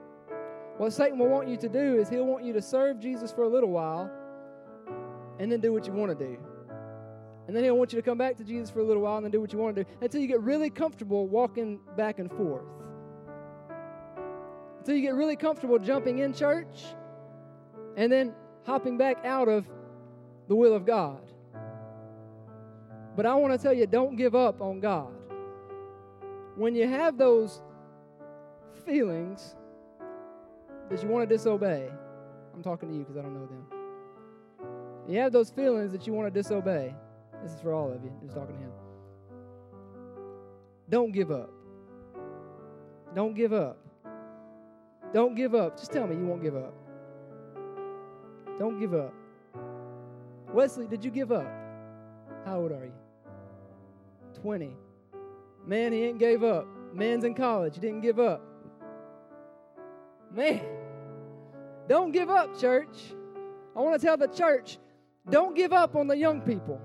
[0.78, 3.44] What Satan will want you to do is he'll want you to serve Jesus for
[3.44, 4.10] a little while
[5.40, 6.38] and then do what you want to do.
[7.48, 9.26] And then he'll want you to come back to Jesus for a little while and
[9.26, 12.32] then do what you want to do until you get really comfortable walking back and
[12.32, 12.66] forth.
[14.78, 16.86] Until you get really comfortable jumping in church
[17.98, 18.34] and then
[18.66, 19.66] hopping back out of
[20.48, 21.22] the will of God.
[23.16, 25.12] But I want to tell you don't give up on God.
[26.56, 27.62] When you have those
[28.90, 29.56] feelings
[30.90, 31.90] that you want to disobey,
[32.56, 33.66] I'm talking to you because I don't know them.
[35.08, 36.96] You have those feelings that you want to disobey.
[37.44, 38.12] This is for all of you.
[38.22, 38.72] Just talking to him.
[40.90, 41.52] Don't give up.
[43.14, 43.78] Don't give up.
[45.14, 45.78] Don't give up.
[45.78, 46.74] Just tell me you won't give up.
[48.58, 49.14] Don't give up.
[50.52, 51.48] Wesley, did you give up?
[52.44, 52.94] How old are you?
[54.42, 54.76] 20.
[55.66, 56.66] Man, he ain't gave up.
[56.92, 57.76] Man's in college.
[57.76, 58.49] He didn't give up.
[60.34, 60.62] Man,
[61.88, 63.16] don't give up, church.
[63.76, 64.78] I want to tell the church
[65.30, 66.82] don't give up on the young people.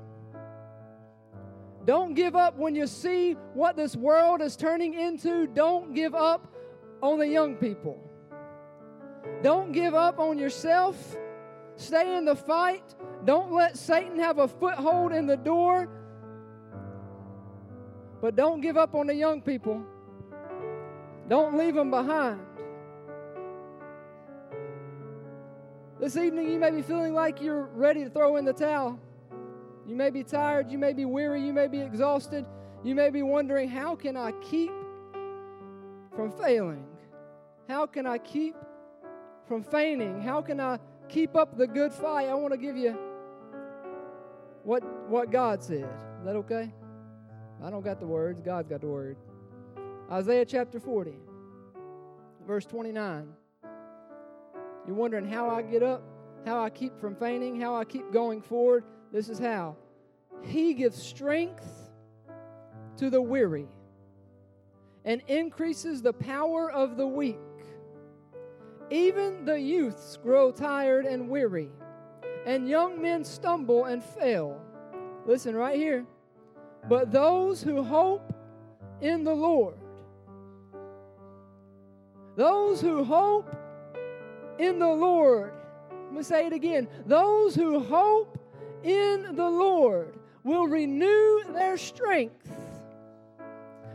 [1.84, 5.46] Don't give up when you see what this world is turning into.
[5.46, 6.52] Don't give up
[7.02, 7.98] on the young people.
[9.42, 11.16] Don't give up on yourself.
[11.76, 12.94] Stay in the fight.
[13.24, 15.88] Don't let Satan have a foothold in the door.
[18.20, 19.84] But don't give up on the young people.
[21.28, 22.40] Don't leave them behind.
[26.04, 29.00] This evening, you may be feeling like you're ready to throw in the towel.
[29.86, 32.44] You may be tired, you may be weary, you may be exhausted.
[32.82, 34.70] You may be wondering, how can I keep
[36.14, 36.84] from failing?
[37.70, 38.54] How can I keep
[39.48, 40.20] from fainting?
[40.20, 40.78] How can I
[41.08, 42.28] keep up the good fight?
[42.28, 42.98] I want to give you
[44.62, 45.88] what, what God said.
[46.18, 46.70] Is that okay?
[47.62, 49.16] I don't got the words, God's got the word.
[50.12, 51.14] Isaiah chapter 40,
[52.46, 53.26] verse 29.
[54.86, 56.02] You're wondering how I get up,
[56.44, 58.84] how I keep from fainting, how I keep going forward.
[59.12, 59.76] This is how.
[60.42, 61.66] He gives strength
[62.98, 63.66] to the weary
[65.04, 67.38] and increases the power of the weak.
[68.90, 71.70] Even the youths grow tired and weary,
[72.46, 74.60] and young men stumble and fail.
[75.26, 76.04] Listen right here.
[76.88, 78.34] But those who hope
[79.00, 79.76] in the Lord,
[82.36, 83.56] those who hope
[84.58, 85.52] in the Lord,
[85.90, 86.88] let me say it again.
[87.06, 88.38] Those who hope
[88.82, 92.50] in the Lord will renew their strength.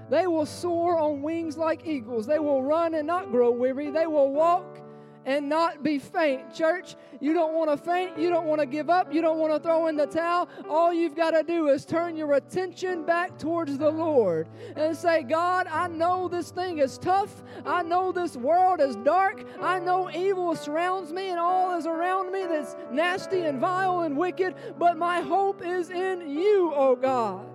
[0.10, 2.26] They will soar on wings like eagles.
[2.26, 3.92] They will run and not grow weary.
[3.92, 4.80] They will walk
[5.26, 6.54] and not be faint.
[6.54, 8.18] Church, you don't want to faint.
[8.18, 9.14] You don't want to give up.
[9.14, 10.50] You don't want to throw in the towel.
[10.70, 15.24] All you've got to do is turn your attention back towards the Lord and say,
[15.24, 17.44] God, I know this thing is tough.
[17.66, 19.46] I know this world is dark.
[19.62, 24.18] I know evil surrounds me and all is around me that's nasty and vile and
[24.18, 27.46] wicked, but my hope is in you, oh God.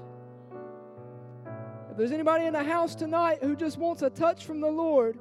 [1.91, 5.17] If there's anybody in the house tonight who just wants a touch from the Lord,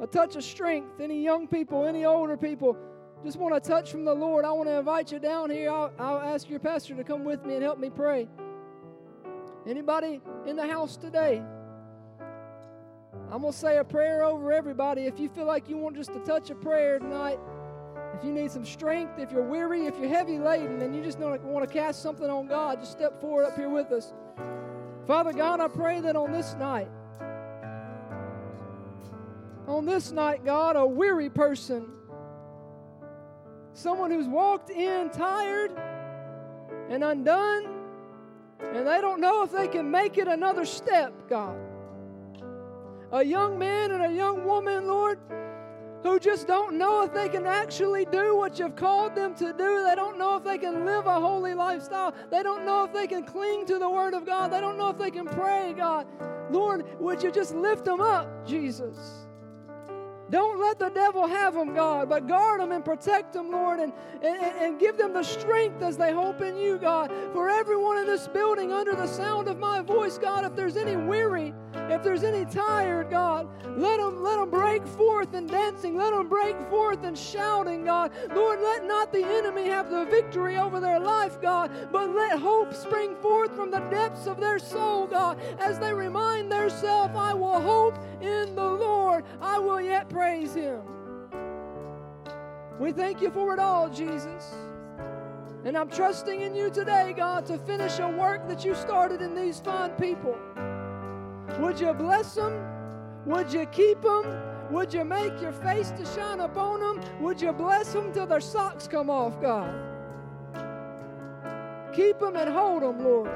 [0.00, 1.00] a touch of strength.
[1.00, 2.76] Any young people, any older people,
[3.24, 4.44] just want a touch from the Lord.
[4.44, 5.70] I want to invite you down here.
[5.70, 8.28] I'll, I'll ask your pastor to come with me and help me pray.
[9.66, 11.42] Anybody in the house today?
[13.32, 15.06] I'm going to say a prayer over everybody.
[15.06, 17.40] If you feel like you want just a touch of prayer tonight,
[18.16, 21.18] if you need some strength, if you're weary, if you're heavy laden, and you just
[21.18, 24.12] want to cast something on God, just step forward up here with us.
[25.06, 26.88] Father God, I pray that on this night,
[29.66, 31.88] on this night, God, a weary person,
[33.72, 35.72] someone who's walked in tired
[36.88, 37.66] and undone,
[38.60, 41.58] and they don't know if they can make it another step, God.
[43.12, 45.18] A young man and a young woman, Lord,
[46.02, 49.84] who just don't know if they can actually do what you've called them to do.
[49.84, 52.14] They don't know if they can live a holy lifestyle.
[52.30, 54.52] They don't know if they can cling to the Word of God.
[54.52, 56.06] They don't know if they can pray, God.
[56.50, 59.25] Lord, would you just lift them up, Jesus?
[60.30, 63.92] Don't let the devil have them, God, but guard them and protect them, Lord, and,
[64.22, 67.12] and, and give them the strength as they hope in you, God.
[67.32, 70.96] For everyone in this building, under the sound of my voice, God, if there's any
[70.96, 75.96] weary, if there's any tired, God, let them, let them break forth in dancing.
[75.96, 78.10] Let them break forth in shouting, God.
[78.34, 82.74] Lord, let not the enemy have the victory over their life, God, but let hope
[82.74, 87.60] spring forth from the depths of their soul, God, as they remind themselves, I will
[87.60, 89.24] hope in the Lord.
[89.40, 90.80] I will yet praise Him.
[92.80, 94.54] We thank you for it all, Jesus.
[95.66, 99.34] And I'm trusting in you today, God, to finish a work that you started in
[99.34, 100.34] these fine people.
[101.58, 102.54] Would you bless them?
[103.26, 104.24] Would you keep them?
[104.70, 107.04] Would you make your face to shine upon them?
[107.20, 109.70] Would you bless them till their socks come off, God?
[111.92, 113.30] Keep them and hold them, Lord.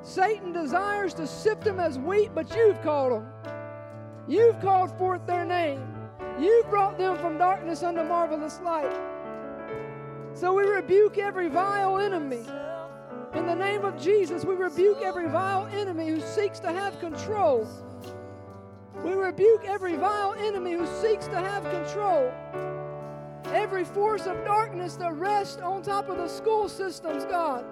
[0.00, 3.55] Satan desires to sift them as wheat, but you've called them.
[4.28, 5.86] You've called forth their name.
[6.38, 8.92] You've brought them from darkness unto marvelous light.
[10.34, 12.44] So we rebuke every vile enemy.
[13.34, 17.68] In the name of Jesus, we rebuke every vile enemy who seeks to have control.
[19.04, 22.32] We rebuke every vile enemy who seeks to have control.
[23.54, 27.64] Every force of darkness that rests on top of the school systems, God.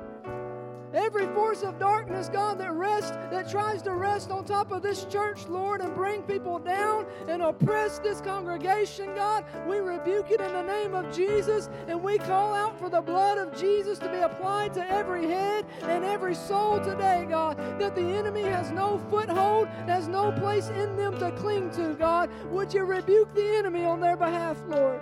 [0.95, 5.05] Every force of darkness, God, that rests, that tries to rest on top of this
[5.07, 10.53] church, Lord, and bring people down and oppress this congregation, God, we rebuke it in
[10.53, 14.18] the name of Jesus, and we call out for the blood of Jesus to be
[14.18, 19.66] applied to every head and every soul today, God, that the enemy has no foothold,
[19.88, 22.30] has no place in them to cling to, God.
[22.51, 25.01] Would you rebuke the enemy on their behalf, Lord?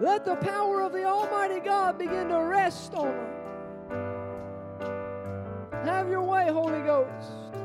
[0.00, 3.33] Let the power of the Almighty God begin to rest on them.
[5.84, 7.63] Have your way, Holy Ghost.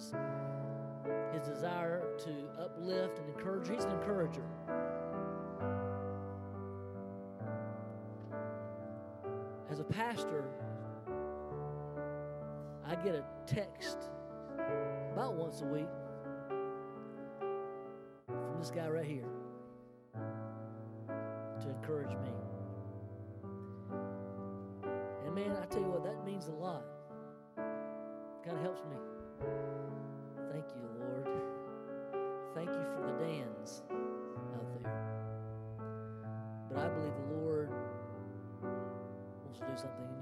[0.00, 0.14] His
[1.32, 2.30] his desire to
[2.60, 3.68] uplift and encourage.
[3.68, 4.44] He's an encourager.
[9.70, 10.44] As a pastor,
[12.86, 13.98] I get a text
[15.12, 15.88] about once a week
[18.26, 19.28] from this guy right here
[21.60, 22.30] to encourage me.
[25.24, 26.84] And man, I tell you what, that means a lot.
[27.56, 28.96] Kind of helps me.
[29.40, 31.28] Thank you, Lord.
[32.54, 33.82] Thank you for the Dans
[34.54, 34.92] out there.
[36.68, 37.70] But I believe the Lord
[39.44, 40.19] wants to do something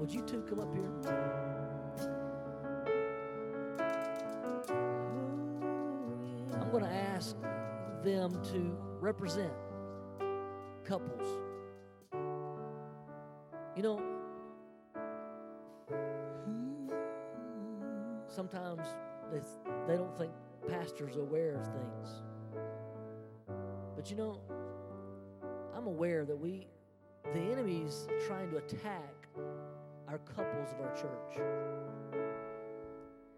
[0.00, 0.90] would you two come up here?
[6.58, 7.36] I'm going to ask
[8.02, 9.52] them to represent
[10.84, 11.28] couples.
[13.76, 14.02] You know,
[18.28, 18.86] sometimes
[19.30, 20.32] they, th- they don't think
[20.66, 22.22] pastors are aware of things.
[23.94, 24.40] But you know,
[25.74, 26.68] I'm aware that we,
[27.34, 29.19] the enemy's trying to attack
[30.10, 31.38] our couples of our church.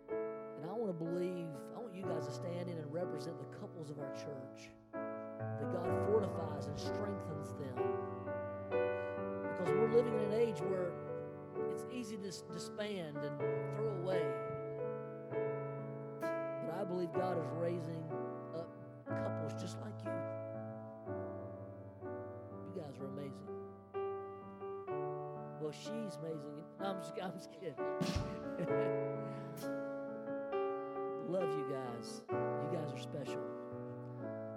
[0.08, 1.46] And I want to believe,
[1.76, 4.70] I want you guys to stand in and represent the couples of our church.
[4.94, 7.76] That God fortifies and strengthens them.
[8.70, 10.92] Because we're living in an age where
[11.70, 13.38] it's easy to disband and
[13.76, 14.24] throw away.
[16.20, 18.02] But I believe God is raising
[18.56, 18.70] up
[19.08, 20.10] couples just like you.
[22.74, 23.61] You guys are amazing.
[25.62, 26.64] Well, she's amazing.
[26.80, 27.76] I'm just, I'm just kidding.
[31.28, 32.22] Love you guys.
[32.32, 33.40] You guys are special.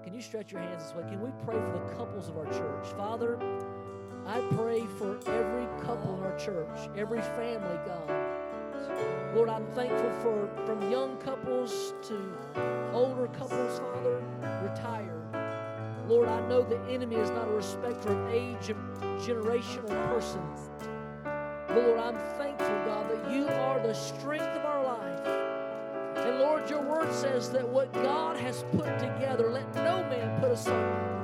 [0.03, 1.03] Can you stretch your hands this way?
[1.03, 2.87] Can we pray for the couples of our church?
[2.97, 3.37] Father,
[4.25, 8.09] I pray for every couple in our church, every family, God.
[9.35, 12.35] Lord, I'm thankful for from young couples to
[12.93, 14.23] older couples, Father,
[14.63, 15.21] retired.
[16.07, 18.79] Lord, I know the enemy is not a respecter of age and
[19.23, 20.41] generation or person.
[21.76, 25.28] But Lord, I'm thankful, God, that you are the strength of our life.
[26.26, 30.51] And Lord, your word says that what God has put together, let no man put
[30.51, 31.15] asunder.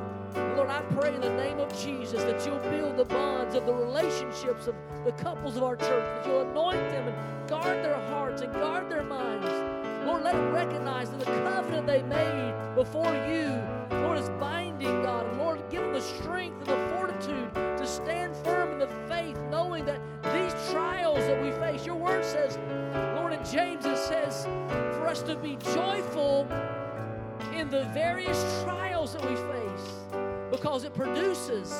[0.57, 3.73] Lord, I pray in the name of Jesus that you'll build the bonds of the
[3.73, 4.75] relationships of
[5.05, 8.89] the couples of our church, that you'll anoint them and guard their hearts and guard
[8.89, 9.47] their minds.
[10.05, 13.63] Lord, let them recognize that the covenant they made before you,
[24.11, 24.43] says,
[24.97, 26.45] for us to be joyful
[27.55, 31.71] in the various trials that we face because it produces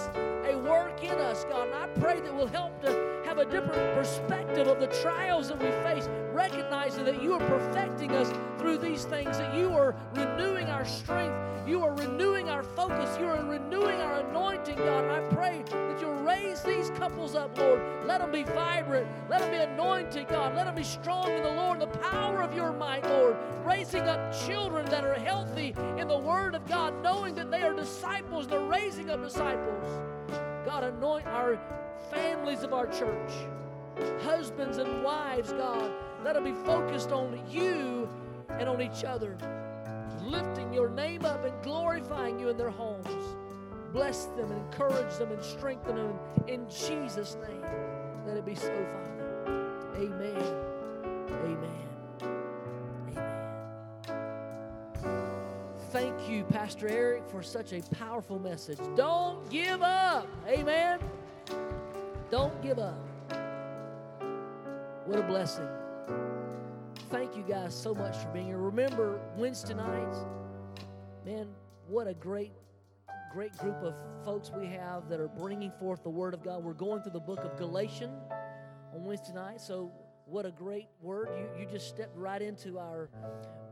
[0.46, 1.68] a work in us, God.
[1.68, 3.01] And I pray that we'll help to
[3.32, 8.12] have a different perspective of the trials that we face, recognizing that you are perfecting
[8.12, 11.34] us through these things, that you are renewing our strength,
[11.66, 15.06] you are renewing our focus, you are renewing our anointing, God.
[15.06, 17.82] And I pray that you'll raise these couples up, Lord.
[18.06, 20.54] Let them be vibrant, let them be anointed, God.
[20.54, 23.38] Let them be strong in the Lord, the power of your might, Lord.
[23.64, 27.74] Raising up children that are healthy in the Word of God, knowing that they are
[27.74, 29.86] disciples, they're raising up disciples.
[30.66, 31.58] God, anoint our
[32.12, 33.32] families of our church,
[34.24, 35.92] husbands and wives, God.
[36.24, 38.08] Let them be focused on you
[38.50, 39.38] and on each other,
[40.24, 43.08] lifting your name up and glorifying you in their homes.
[43.92, 47.66] Bless them and encourage them and strengthen them in Jesus' name.
[48.26, 49.12] Let it be so, Father.
[49.96, 50.56] Amen.
[51.44, 51.88] Amen.
[53.10, 53.42] Amen.
[55.92, 58.80] Thank you, Pastor Eric, for such a powerful message.
[58.96, 60.28] Don't give up.
[60.48, 61.00] Amen.
[62.32, 62.98] Don't give up.
[65.06, 65.68] What a blessing.
[67.10, 68.58] Thank you guys so much for being here.
[68.58, 70.20] Remember, Wednesday nights,
[71.26, 71.50] man,
[71.90, 72.54] what a great,
[73.34, 76.64] great group of folks we have that are bringing forth the Word of God.
[76.64, 78.18] We're going through the book of Galatians
[78.96, 79.92] on Wednesday night, so
[80.26, 81.28] what a great word.
[81.38, 83.10] You, you just stepped right into our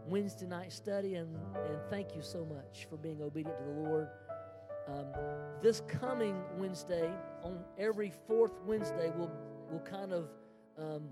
[0.06, 4.10] Wednesday night study, and, and thank you so much for being obedient to the Lord.
[4.90, 5.06] Um,
[5.62, 7.10] this coming Wednesday,
[7.44, 9.32] on every fourth Wednesday, we'll,
[9.70, 10.30] we'll kind of
[10.78, 11.10] um,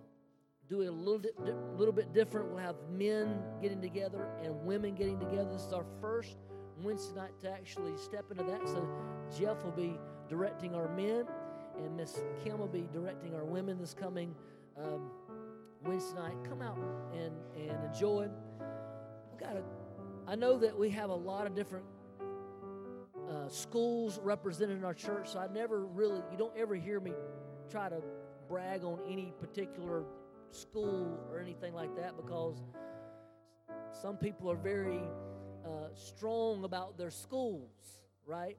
[0.69, 1.37] do it a little, bit,
[1.77, 2.49] little bit different.
[2.49, 5.49] We'll have men getting together and women getting together.
[5.51, 6.37] This is our first
[6.81, 8.67] Wednesday night to actually step into that.
[8.67, 8.87] So
[9.37, 9.99] Jeff will be
[10.29, 11.25] directing our men,
[11.77, 14.33] and Miss Kim will be directing our women this coming
[14.77, 15.11] um,
[15.85, 16.35] Wednesday night.
[16.47, 16.77] Come out
[17.13, 18.27] and, and enjoy.
[19.31, 19.63] We got a,
[20.27, 21.85] I know that we have a lot of different
[23.29, 27.13] uh, schools represented in our church, so I never really, you don't ever hear me
[27.69, 28.01] try to
[28.47, 30.03] brag on any particular
[30.51, 32.55] school or anything like that because
[33.91, 35.01] some people are very
[35.65, 38.57] uh, strong about their schools, right?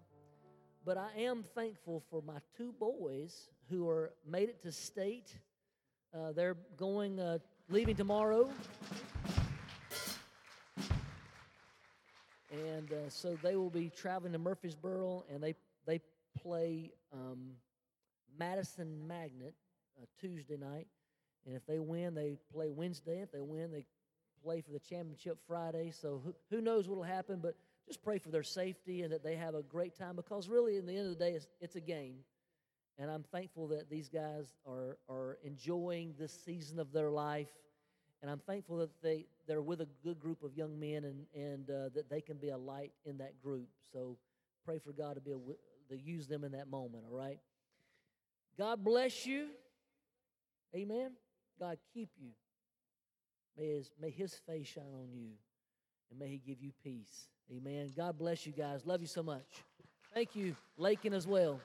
[0.85, 5.37] But I am thankful for my two boys who are made it to state.
[6.15, 7.39] Uh, they're going, uh,
[7.69, 8.51] leaving tomorrow.
[12.51, 15.55] And uh, so they will be traveling to Murfreesboro, and they
[15.87, 16.01] they
[16.43, 17.51] play um,
[18.39, 19.55] Madison Magnet
[20.01, 20.87] uh, Tuesday night.
[21.47, 23.21] And if they win, they play Wednesday.
[23.21, 23.85] If they win, they
[24.43, 25.91] play for the championship Friday.
[25.91, 27.41] So who, who knows what will happen?
[27.43, 27.55] But
[27.87, 30.87] just pray for their safety and that they have a great time because really, in
[30.87, 32.17] the end of the day, it's, it's a game.
[32.99, 37.49] And I'm thankful that these guys are, are enjoying this season of their life.
[38.21, 41.71] And I'm thankful that they, they're with a good group of young men and, and
[41.71, 43.69] uh, that they can be a light in that group.
[43.93, 44.17] So
[44.65, 45.57] pray for God to be able
[45.89, 47.39] to use them in that moment, all right?
[48.59, 49.49] God bless you.
[50.77, 51.13] Amen.
[51.59, 52.31] God keep you.
[53.57, 55.31] May his, may his face shine on you
[56.11, 57.29] and may he give you peace.
[57.51, 57.91] Amen.
[57.97, 58.85] God bless you guys.
[58.85, 59.47] Love you so much.
[60.15, 61.61] Thank you, Lakin, as well.